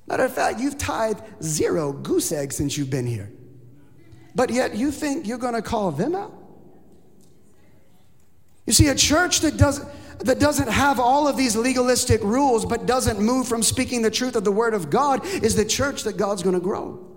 Matter 0.07 0.25
of 0.25 0.33
fact, 0.33 0.61
you've 0.61 0.79
tithed 0.79 1.23
zero 1.43 1.93
goose 1.93 2.33
eggs 2.33 2.57
since 2.57 2.77
you've 2.77 2.91
been 2.91 3.07
here. 3.07 3.31
But 4.35 4.51
yet 4.51 4.77
you 4.77 4.91
think 4.91 5.27
you're 5.27 5.39
going 5.39 5.55
to 5.55 5.63
call 5.63 5.91
them 5.91 6.15
out? 6.15 6.35
You 8.67 8.73
see, 8.73 8.89
a 8.89 8.95
church 8.95 9.41
that 9.41 9.57
doesn't, 9.57 9.89
that 10.21 10.39
doesn't 10.39 10.69
have 10.69 11.01
all 11.01 11.27
of 11.27 11.37
these 11.37 11.57
legalistic 11.57 12.23
rules 12.23 12.65
but 12.65 12.87
doesn't 12.87 13.19
move 13.19 13.49
from 13.49 13.63
speaking 13.63 14.03
the 14.03 14.11
truth 14.11 14.37
of 14.37 14.45
the 14.45 14.53
Word 14.53 14.75
of 14.75 14.91
God 14.91 15.25
is 15.27 15.57
the 15.57 15.65
church 15.65 16.05
that 16.05 16.17
God's 16.17 16.43
going 16.43 16.55
to 16.55 16.61
grow. 16.61 17.10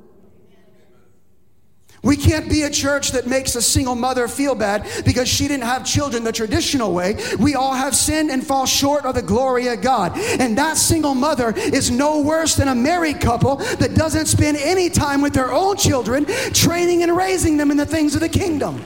We 2.03 2.17
can't 2.17 2.49
be 2.49 2.63
a 2.63 2.69
church 2.69 3.11
that 3.13 3.27
makes 3.27 3.55
a 3.55 3.61
single 3.61 3.95
mother 3.95 4.27
feel 4.27 4.55
bad 4.55 4.85
because 5.05 5.29
she 5.29 5.47
didn't 5.47 5.63
have 5.63 5.85
children 5.85 6.25
the 6.25 6.33
traditional 6.33 6.93
way. 6.93 7.15
We 7.39 7.55
all 7.55 7.73
have 7.73 7.95
sinned 7.95 8.29
and 8.29 8.45
fall 8.45 8.65
short 8.65 9.05
of 9.05 9.15
the 9.15 9.21
glory 9.21 9.67
of 9.67 9.81
God. 9.81 10.17
And 10.17 10.57
that 10.57 10.75
single 10.75 11.15
mother 11.15 11.53
is 11.55 11.89
no 11.89 12.19
worse 12.19 12.55
than 12.55 12.67
a 12.67 12.75
married 12.75 13.21
couple 13.21 13.55
that 13.55 13.95
doesn't 13.95 14.25
spend 14.25 14.57
any 14.57 14.89
time 14.89 15.21
with 15.21 15.33
their 15.33 15.53
own 15.53 15.77
children, 15.77 16.25
training 16.51 17.03
and 17.03 17.15
raising 17.15 17.55
them 17.55 17.71
in 17.71 17.77
the 17.77 17.85
things 17.85 18.15
of 18.15 18.21
the 18.21 18.29
kingdom. 18.29 18.83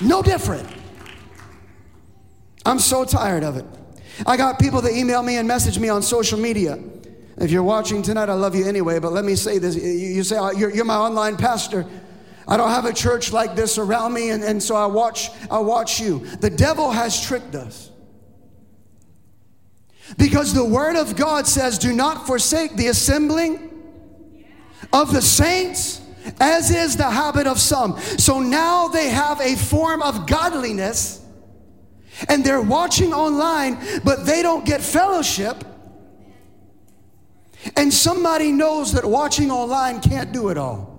No 0.00 0.22
different. 0.22 0.68
I'm 2.64 2.80
so 2.80 3.04
tired 3.04 3.44
of 3.44 3.56
it. 3.56 3.64
I 4.26 4.36
got 4.36 4.58
people 4.58 4.80
that 4.80 4.92
email 4.92 5.22
me 5.22 5.36
and 5.36 5.46
message 5.46 5.78
me 5.78 5.88
on 5.88 6.02
social 6.02 6.38
media. 6.38 6.80
If 7.38 7.50
you're 7.50 7.62
watching 7.62 8.00
tonight, 8.02 8.30
I 8.30 8.34
love 8.34 8.54
you 8.54 8.66
anyway, 8.66 8.98
but 8.98 9.12
let 9.12 9.24
me 9.24 9.34
say 9.34 9.58
this. 9.58 9.76
You 9.76 10.22
say, 10.24 10.38
oh, 10.38 10.52
you're, 10.52 10.74
you're 10.74 10.86
my 10.86 10.96
online 10.96 11.36
pastor. 11.36 11.86
I 12.48 12.56
don't 12.56 12.70
have 12.70 12.86
a 12.86 12.92
church 12.92 13.32
like 13.32 13.54
this 13.54 13.76
around 13.76 14.14
me, 14.14 14.30
and, 14.30 14.42
and 14.42 14.62
so 14.62 14.74
I 14.74 14.86
watch, 14.86 15.30
I 15.50 15.58
watch 15.58 16.00
you. 16.00 16.20
The 16.40 16.48
devil 16.48 16.90
has 16.90 17.20
tricked 17.20 17.54
us. 17.54 17.90
Because 20.16 20.54
the 20.54 20.64
word 20.64 20.96
of 20.96 21.16
God 21.16 21.46
says, 21.46 21.78
do 21.78 21.92
not 21.92 22.26
forsake 22.26 22.76
the 22.76 22.86
assembling 22.86 23.84
of 24.92 25.12
the 25.12 25.20
saints, 25.20 26.00
as 26.40 26.70
is 26.70 26.96
the 26.96 27.10
habit 27.10 27.46
of 27.46 27.58
some. 27.58 27.98
So 28.00 28.40
now 28.40 28.88
they 28.88 29.10
have 29.10 29.40
a 29.40 29.56
form 29.56 30.00
of 30.00 30.26
godliness, 30.26 31.22
and 32.30 32.42
they're 32.42 32.62
watching 32.62 33.12
online, 33.12 33.78
but 34.04 34.24
they 34.24 34.40
don't 34.40 34.64
get 34.64 34.80
fellowship 34.80 35.64
and 37.76 37.92
somebody 37.92 38.52
knows 38.52 38.92
that 38.92 39.04
watching 39.04 39.50
online 39.50 40.00
can't 40.00 40.32
do 40.32 40.48
it 40.48 40.58
all. 40.58 40.96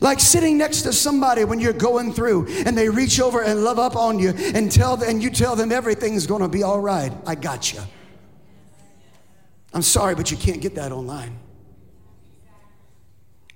Like 0.00 0.20
sitting 0.20 0.58
next 0.58 0.82
to 0.82 0.92
somebody 0.92 1.44
when 1.44 1.60
you're 1.60 1.72
going 1.72 2.12
through 2.12 2.46
and 2.66 2.76
they 2.76 2.88
reach 2.88 3.20
over 3.20 3.42
and 3.42 3.62
love 3.62 3.78
up 3.78 3.96
on 3.96 4.18
you 4.18 4.30
and 4.30 4.70
tell 4.70 5.02
and 5.02 5.22
you 5.22 5.30
tell 5.30 5.54
them 5.54 5.70
everything's 5.70 6.26
going 6.26 6.42
to 6.42 6.48
be 6.48 6.62
all 6.62 6.80
right. 6.80 7.12
I 7.26 7.34
got 7.34 7.72
you. 7.72 7.80
I'm 9.72 9.82
sorry, 9.82 10.14
but 10.14 10.30
you 10.30 10.36
can't 10.36 10.60
get 10.60 10.76
that 10.76 10.92
online. 10.92 11.38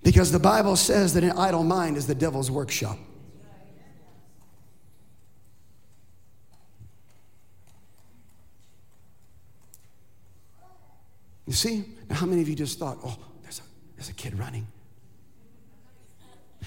Because 0.02 0.32
the 0.32 0.38
Bible 0.38 0.76
says 0.76 1.14
that 1.14 1.24
an 1.24 1.32
idle 1.32 1.64
mind 1.64 1.96
is 1.96 2.06
the 2.06 2.14
devil's 2.14 2.50
workshop. 2.50 2.98
You 11.48 11.54
see? 11.54 11.86
Now, 12.10 12.16
how 12.16 12.26
many 12.26 12.42
of 12.42 12.48
you 12.48 12.54
just 12.54 12.78
thought, 12.78 12.98
oh, 13.02 13.16
there's 13.42 13.60
a, 13.60 13.62
there's 13.96 14.10
a 14.10 14.12
kid 14.12 14.38
running? 14.38 14.66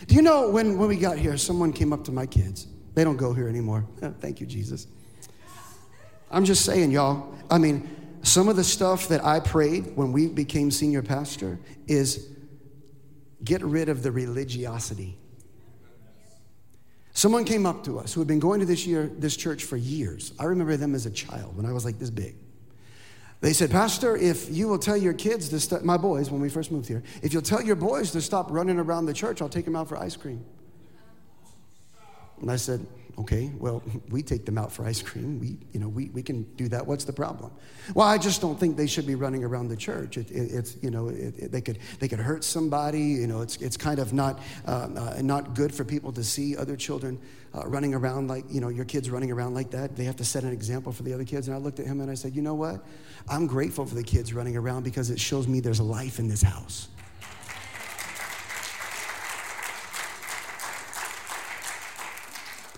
Do 0.08 0.16
you 0.16 0.24
know 0.24 0.50
when, 0.50 0.80
when 0.80 0.90
we 0.90 0.98
got 0.98 1.20
here, 1.20 1.38
someone 1.38 1.72
came 1.72 1.94
up 1.94 2.04
to 2.06 2.12
my 2.12 2.26
kids? 2.26 2.66
They 2.96 3.04
don't 3.04 3.16
go 3.16 3.32
here 3.32 3.48
anymore. 3.48 3.86
Thank 4.20 4.42
you, 4.42 4.48
Jesus. 4.48 4.88
I'm 6.32 6.46
just 6.46 6.66
saying, 6.66 6.90
y'all. 6.90 7.32
I 7.52 7.60
mean, 7.60 7.96
some 8.24 8.50
of 8.50 8.56
the 8.56 8.64
stuff 8.64 9.08
that 9.10 9.24
I 9.24 9.40
prayed 9.40 9.96
when 9.96 10.12
we 10.12 10.28
became 10.28 10.72
senior 10.72 11.04
pastor 11.04 11.60
is 11.86 12.30
get 13.44 13.62
rid 13.62 13.88
of 13.88 14.02
the 14.02 14.12
religiosity. 14.12 15.16
Someone 17.14 17.46
came 17.46 17.68
up 17.68 17.84
to 17.84 18.00
us 18.00 18.14
who 18.14 18.22
had 18.22 18.28
been 18.28 18.40
going 18.40 18.62
to 18.62 18.66
this 18.66 18.88
year, 18.88 19.12
this 19.16 19.38
church 19.38 19.64
for 19.64 19.78
years. 19.78 20.34
I 20.40 20.46
remember 20.46 20.76
them 20.76 20.96
as 20.96 21.06
a 21.06 21.12
child 21.12 21.56
when 21.56 21.68
I 21.68 21.72
was 21.72 21.86
like 21.86 22.00
this 22.00 22.10
big. 22.10 22.36
They 23.42 23.54
said, 23.54 23.72
Pastor, 23.72 24.16
if 24.16 24.52
you 24.52 24.68
will 24.68 24.78
tell 24.78 24.96
your 24.96 25.14
kids 25.14 25.50
to 25.50 25.84
my 25.84 25.98
boys, 25.98 26.30
when 26.30 26.42
we 26.42 26.50
first 26.50 26.72
moved 26.72 26.88
here, 26.88 27.02
if 27.24 27.34
you'll 27.34 27.42
tell 27.42 27.62
your 27.62 27.76
boys 27.76 28.12
to 28.12 28.22
stop 28.22 28.52
running 28.52 28.78
around 28.78 29.08
the 29.08 29.14
church, 29.14 29.42
I'll 29.42 29.50
take 29.50 29.66
them 29.66 29.76
out 29.76 29.90
for 29.90 29.98
ice 29.98 30.16
cream. 30.16 30.46
And 32.40 32.52
I 32.52 32.56
said, 32.56 32.86
okay, 33.20 33.52
well, 33.58 33.82
we 34.10 34.24
take 34.24 34.46
them 34.46 34.58
out 34.58 34.72
for 34.72 34.86
ice 34.86 35.02
cream. 35.02 35.40
We, 35.40 35.58
you 35.72 35.80
know, 35.80 35.90
we, 35.90 36.10
we 36.10 36.24
can 36.24 36.44
do 36.56 36.68
that. 36.70 36.86
What's 36.86 37.06
the 37.06 37.14
problem? 37.14 37.52
Well, 37.94 38.08
I 38.08 38.18
just 38.18 38.42
don't 38.42 38.60
think 38.60 38.78
they 38.78 38.88
should 38.88 39.08
be 39.08 39.16
running 39.16 39.44
around 39.44 39.70
the 39.70 39.76
church. 39.76 40.18
It, 40.18 40.32
it, 40.32 40.52
it's, 40.52 40.78
you 40.82 40.92
know, 40.92 41.10
it, 41.10 41.52
they, 41.52 41.62
could, 41.62 41.80
they 42.00 42.08
could 42.08 42.20
hurt 42.20 42.44
somebody. 42.44 43.02
You 43.02 43.28
know, 43.28 43.42
it's, 43.42 43.58
it's 43.58 43.78
kind 43.78 44.00
of 44.00 44.14
not, 44.14 44.40
uh, 44.68 44.90
uh, 44.96 45.22
not 45.22 45.56
good 45.56 45.74
for 45.74 45.84
people 45.84 46.12
to 46.14 46.24
see 46.24 46.56
other 46.58 46.76
children 46.76 47.20
uh, 47.54 47.68
running 47.68 47.94
around 47.94 48.28
like, 48.28 48.46
you 48.50 48.62
know, 48.62 48.70
your 48.70 48.86
kids 48.86 49.10
running 49.10 49.32
around 49.32 49.54
like 49.54 49.72
that. 49.72 49.96
They 49.96 50.06
have 50.06 50.16
to 50.18 50.26
set 50.26 50.44
an 50.44 50.52
example 50.52 50.92
for 50.92 51.04
the 51.04 51.14
other 51.14 51.26
kids. 51.26 51.48
And 51.48 51.56
I 51.56 51.60
looked 51.60 51.80
at 51.80 51.86
him 51.86 52.02
and 52.02 52.10
I 52.10 52.14
said, 52.14 52.36
you 52.36 52.42
know 52.42 52.56
what? 52.56 52.86
I'm 53.30 53.48
grateful 53.48 53.86
for 53.86 53.96
the 53.96 54.04
kids 54.04 54.34
running 54.34 54.56
around 54.56 54.84
because 54.84 55.10
it 55.10 55.20
shows 55.20 55.48
me 55.48 55.60
there's 55.60 55.82
life 55.82 56.20
in 56.20 56.28
this 56.28 56.42
house. 56.42 56.88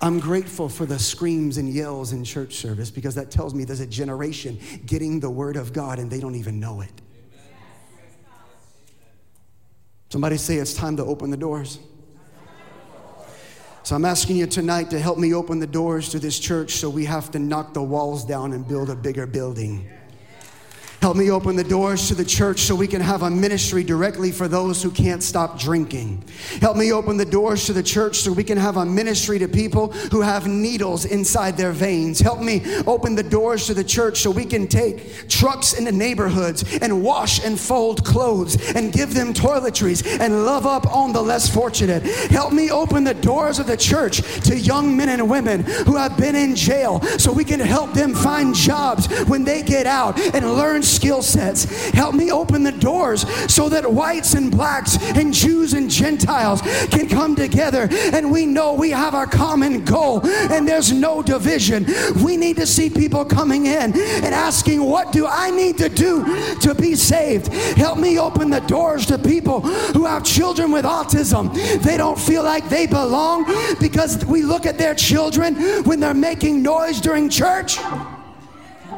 I'm 0.04 0.20
grateful 0.20 0.68
for 0.68 0.86
the 0.86 1.00
screams 1.00 1.58
and 1.58 1.70
yells 1.70 2.12
in 2.12 2.26
church 2.26 2.56
service 2.56 2.92
because 2.92 3.16
that 3.16 3.32
tells 3.32 3.56
me 3.56 3.64
there's 3.64 3.80
a 3.80 3.88
generation 3.88 4.60
getting 4.86 5.22
the 5.22 5.30
word 5.30 5.56
of 5.56 5.72
God 5.72 5.98
and 5.98 6.12
they 6.12 6.20
don't 6.20 6.36
even 6.36 6.60
know 6.60 6.82
it. 6.82 6.92
Somebody 10.10 10.36
say 10.36 10.58
it's 10.58 10.74
time 10.74 10.98
to 10.98 11.06
open 11.06 11.32
the 11.32 11.38
doors. 11.38 11.80
So 13.84 13.96
I'm 13.96 14.04
asking 14.04 14.36
you 14.36 14.46
tonight 14.46 14.90
to 14.90 15.00
help 15.00 15.18
me 15.18 15.34
open 15.34 15.60
the 15.60 15.68
doors 15.68 16.10
to 16.10 16.20
this 16.20 16.38
church 16.38 16.72
so 16.72 16.90
we 16.90 17.06
have 17.06 17.32
to 17.32 17.40
knock 17.40 17.74
the 17.74 17.82
walls 17.82 18.26
down 18.26 18.52
and 18.52 18.68
build 18.68 18.90
a 18.90 18.96
bigger 18.96 19.26
building. 19.26 19.90
Help 21.04 21.18
me 21.18 21.30
open 21.30 21.58
the 21.58 21.66
doors 21.66 22.08
to 22.08 22.16
the 22.16 22.24
church 22.24 22.62
so 22.62 22.74
we 22.74 22.88
can 22.88 23.02
have 23.02 23.24
a 23.24 23.30
ministry 23.30 23.84
directly 23.84 24.32
for 24.32 24.48
those 24.48 24.82
who 24.82 24.90
can't 24.90 25.22
stop 25.22 25.60
drinking. 25.60 26.24
Help 26.62 26.78
me 26.78 26.94
open 26.94 27.18
the 27.18 27.26
doors 27.26 27.66
to 27.66 27.74
the 27.74 27.84
church 27.84 28.20
so 28.20 28.32
we 28.32 28.42
can 28.42 28.58
have 28.58 28.78
a 28.78 28.86
ministry 28.86 29.38
to 29.38 29.50
people 29.50 29.92
who 30.14 30.22
have 30.22 30.48
needles 30.48 31.04
inside 31.04 31.58
their 31.58 31.74
veins. 31.74 32.22
Help 32.22 32.40
me 32.40 32.64
open 32.88 33.16
the 33.16 33.24
doors 33.24 33.68
to 33.68 33.74
the 33.74 33.84
church 33.84 34.20
so 34.20 34.32
we 34.32 34.46
can 34.46 34.66
take 34.66 35.28
trucks 35.28 35.74
into 35.74 35.92
neighborhoods 35.92 36.64
and 36.78 37.04
wash 37.04 37.44
and 37.44 37.60
fold 37.60 38.06
clothes 38.06 38.74
and 38.74 38.94
give 38.94 39.14
them 39.14 39.34
toiletries 39.34 40.08
and 40.22 40.46
love 40.46 40.66
up 40.66 40.88
on 40.88 41.12
the 41.12 41.22
less 41.22 41.54
fortunate. 41.54 42.02
Help 42.32 42.54
me 42.54 42.72
open 42.72 43.04
the 43.04 43.14
doors 43.14 43.60
of 43.60 43.68
the 43.68 43.76
church 43.76 44.22
to 44.44 44.58
young 44.58 44.96
men 44.96 45.10
and 45.10 45.30
women 45.30 45.64
who 45.64 45.98
have 45.98 46.16
been 46.16 46.36
in 46.36 46.56
jail 46.56 47.02
so 47.20 47.30
we 47.30 47.44
can 47.44 47.60
help 47.60 47.92
them 47.92 48.16
find 48.16 48.56
jobs 48.56 49.08
when 49.26 49.44
they 49.44 49.62
get 49.62 49.86
out 49.86 50.18
and 50.34 50.50
learn 50.54 50.82
skill 50.94 51.22
sets. 51.22 51.66
Help 51.92 52.16
me 52.16 52.32
open 52.32 52.64
the 52.64 52.72
doors 52.72 53.22
so 53.54 53.70
that 53.70 53.92
whites 53.92 54.34
and 54.34 54.52
blacks 54.52 54.98
and 55.16 55.34
Jews 55.34 55.74
and 55.74 55.90
Gentiles 55.90 56.62
can 56.90 57.08
come 57.10 57.36
together 57.36 57.88
and 57.92 58.32
we 58.32 58.46
know 58.46 58.74
we 58.74 58.92
have 58.92 59.16
our 59.16 59.28
common 59.28 59.84
goal 59.84 60.26
and 60.26 60.68
there's 60.68 60.92
no 60.92 61.22
division. 61.22 61.86
We 62.24 62.38
need 62.38 62.58
to 62.58 62.68
see 62.68 62.90
people 62.90 63.26
coming 63.26 63.66
in 63.66 63.94
and 63.94 64.34
asking, 64.34 64.84
What 64.84 65.12
do 65.12 65.28
I 65.28 65.50
need 65.50 65.78
to 65.80 65.90
do 65.90 66.24
to 66.60 66.76
be 66.76 66.96
saved? 66.96 67.48
Help 67.78 67.98
me 67.98 68.20
open 68.20 68.50
the 68.50 68.62
doors 68.62 69.06
to 69.08 69.18
people 69.18 69.62
who 69.62 70.06
have 70.06 70.24
children 70.24 70.72
with 70.72 70.86
autism. 70.86 71.54
They 71.82 71.98
don't 71.98 72.20
feel 72.20 72.44
like 72.44 72.70
they 72.70 72.88
belong 72.88 73.46
because 73.80 74.24
we 74.26 74.42
look 74.42 74.66
at 74.66 74.78
their 74.78 74.96
children 74.96 75.56
when 75.84 76.00
they're 76.00 76.14
making 76.14 76.62
noise 76.62 77.02
during 77.02 77.30
church. 77.30 77.78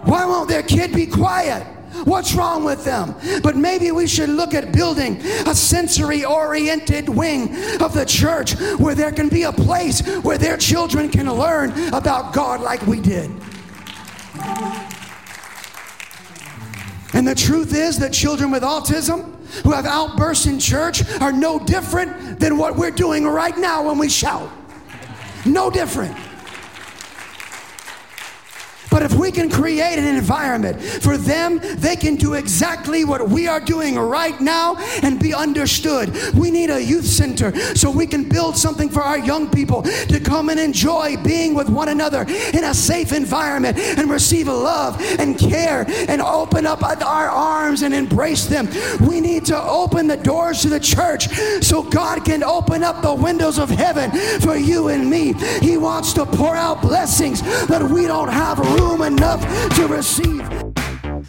Why 0.05 0.25
won't 0.25 0.49
their 0.49 0.63
kid 0.63 0.93
be 0.93 1.07
quiet? 1.07 1.74
What's 2.03 2.33
wrong 2.35 2.63
with 2.63 2.83
them? 2.83 3.15
But 3.41 3.55
maybe 3.55 3.91
we 3.91 4.07
should 4.07 4.29
look 4.29 4.53
at 4.53 4.71
building 4.71 5.17
a 5.47 5.55
sensory 5.55 6.25
oriented 6.25 7.09
wing 7.09 7.55
of 7.81 7.93
the 7.93 8.05
church 8.05 8.59
where 8.77 8.95
there 8.95 9.11
can 9.11 9.29
be 9.29 9.43
a 9.43 9.51
place 9.51 10.05
where 10.17 10.37
their 10.37 10.57
children 10.57 11.09
can 11.09 11.31
learn 11.31 11.71
about 11.93 12.33
God 12.33 12.61
like 12.61 12.85
we 12.85 12.99
did. 12.99 13.31
And 17.13 17.25
the 17.25 17.35
truth 17.35 17.73
is 17.73 17.97
that 17.99 18.11
children 18.11 18.51
with 18.51 18.63
autism 18.63 19.31
who 19.63 19.71
have 19.71 19.85
outbursts 19.85 20.47
in 20.47 20.59
church 20.59 21.01
are 21.21 21.31
no 21.31 21.59
different 21.59 22.39
than 22.39 22.57
what 22.57 22.75
we're 22.75 22.91
doing 22.91 23.25
right 23.25 23.57
now 23.57 23.87
when 23.87 23.97
we 23.97 24.09
shout. 24.09 24.51
No 25.45 25.69
different. 25.69 26.15
But 28.95 29.03
if 29.03 29.13
we 29.15 29.29
can 29.29 29.49
create 29.49 29.99
an 29.99 30.05
environment 30.05 30.81
for 30.81 31.17
them, 31.17 31.59
they 31.61 31.97
can 31.97 32.15
do 32.15 32.35
exactly 32.35 33.03
what 33.03 33.27
we 33.27 33.45
are 33.45 33.59
doing 33.59 33.99
right 33.99 34.39
now 34.39 34.77
and 35.03 35.19
be 35.19 35.33
understood. 35.33 36.15
We 36.33 36.49
need 36.49 36.69
a 36.69 36.81
youth 36.81 37.03
center 37.03 37.53
so 37.75 37.91
we 37.91 38.07
can 38.07 38.23
build 38.29 38.55
something 38.55 38.87
for 38.87 39.01
our 39.01 39.17
young 39.17 39.51
people 39.51 39.81
to 39.83 40.21
come 40.21 40.47
and 40.47 40.57
enjoy 40.57 41.17
being 41.17 41.53
with 41.53 41.67
one 41.67 41.89
another 41.89 42.21
in 42.21 42.63
a 42.63 42.73
safe 42.73 43.11
environment 43.11 43.77
and 43.77 44.09
receive 44.09 44.47
love 44.47 45.01
and 45.19 45.37
care 45.37 45.83
and 46.07 46.21
open 46.21 46.65
up 46.65 46.81
our 46.81 47.27
arms 47.27 47.81
and 47.81 47.93
embrace 47.93 48.45
them. 48.45 48.69
We 49.05 49.19
need 49.19 49.43
to 49.47 49.61
open 49.61 50.07
the 50.07 50.15
doors 50.15 50.61
to 50.61 50.69
the 50.69 50.79
church 50.79 51.27
so 51.61 51.83
God 51.83 52.23
can 52.23 52.45
open 52.45 52.81
up 52.81 53.01
the 53.01 53.13
windows 53.13 53.59
of 53.59 53.69
heaven 53.69 54.09
for 54.39 54.55
you 54.55 54.87
and 54.87 55.09
me. 55.09 55.33
He 55.59 55.75
wants 55.75 56.13
to 56.13 56.25
pour 56.25 56.55
out 56.55 56.81
blessings 56.81 57.41
that 57.67 57.83
we 57.83 58.07
don't 58.07 58.29
have 58.29 58.57
room 58.59 58.84
room 58.85 59.01
enough 59.01 59.41
to 59.75 59.87
receive. 59.87 60.41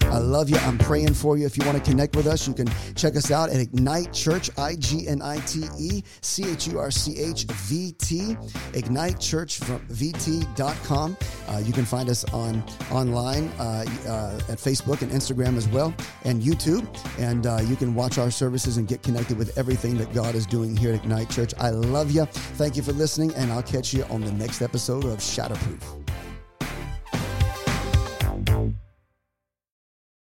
I 0.05 0.19
love 0.19 0.49
you. 0.49 0.57
I'm 0.59 0.79
praying 0.79 1.15
for 1.15 1.37
you. 1.37 1.47
If 1.47 1.57
you 1.57 1.65
want 1.67 1.83
to 1.83 1.91
connect 1.91 2.17
with 2.17 2.27
us, 2.27 2.47
you 2.47 2.55
can 2.55 2.69
check 2.95 3.17
us 3.17 3.31
out 3.31 3.51
at 3.51 3.61
Ignite 3.61 4.13
Church, 4.13 4.51
I 4.59 4.77
G 4.77 5.07
N 5.09 5.21
I 5.23 5.39
T 5.41 5.65
E 5.79 6.03
C 6.21 6.51
H 6.51 6.69
U 6.69 6.79
R 6.79 6.91
C 6.91 7.19
H 7.19 7.45
V 7.45 7.93
T, 7.93 8.37
Ignite 8.75 9.21
Church 9.21 9.59
from 9.59 9.81
VT.com. 9.89 11.17
Uh, 11.49 11.63
you 11.65 11.73
can 11.73 11.85
find 11.85 12.09
us 12.09 12.25
on 12.33 12.65
online 12.91 13.49
uh, 13.59 13.85
uh, 14.07 14.41
at 14.49 14.59
Facebook 14.59 15.03
and 15.03 15.11
Instagram 15.13 15.57
as 15.57 15.69
well, 15.69 15.95
and 16.25 16.43
YouTube. 16.43 16.87
And 17.19 17.47
uh, 17.47 17.61
you 17.65 17.77
can 17.77 17.95
watch 17.95 18.19
our 18.19 18.31
services 18.31 18.77
and 18.77 18.89
get 18.89 19.03
connected 19.03 19.39
with 19.39 19.57
everything 19.59 19.97
that 19.99 20.13
God 20.13 20.35
is 20.35 20.47
doing 20.47 20.77
here 20.77 20.93
at 20.95 21.05
Ignite 21.05 21.31
Church. 21.31 21.53
I 21.59 21.71
love 21.71 22.11
you. 22.11 22.25
Thank 22.27 22.77
you 22.77 22.83
for 22.83 22.93
listening, 22.93 23.35
and 23.35 23.53
I'll 23.53 23.63
catch 23.63 23.93
you 23.93 24.05
on 24.05 24.21
the 24.23 24.33
next 24.33 24.63
episode 24.63 25.05
of 25.05 25.19
Shatterproof. 25.19 26.06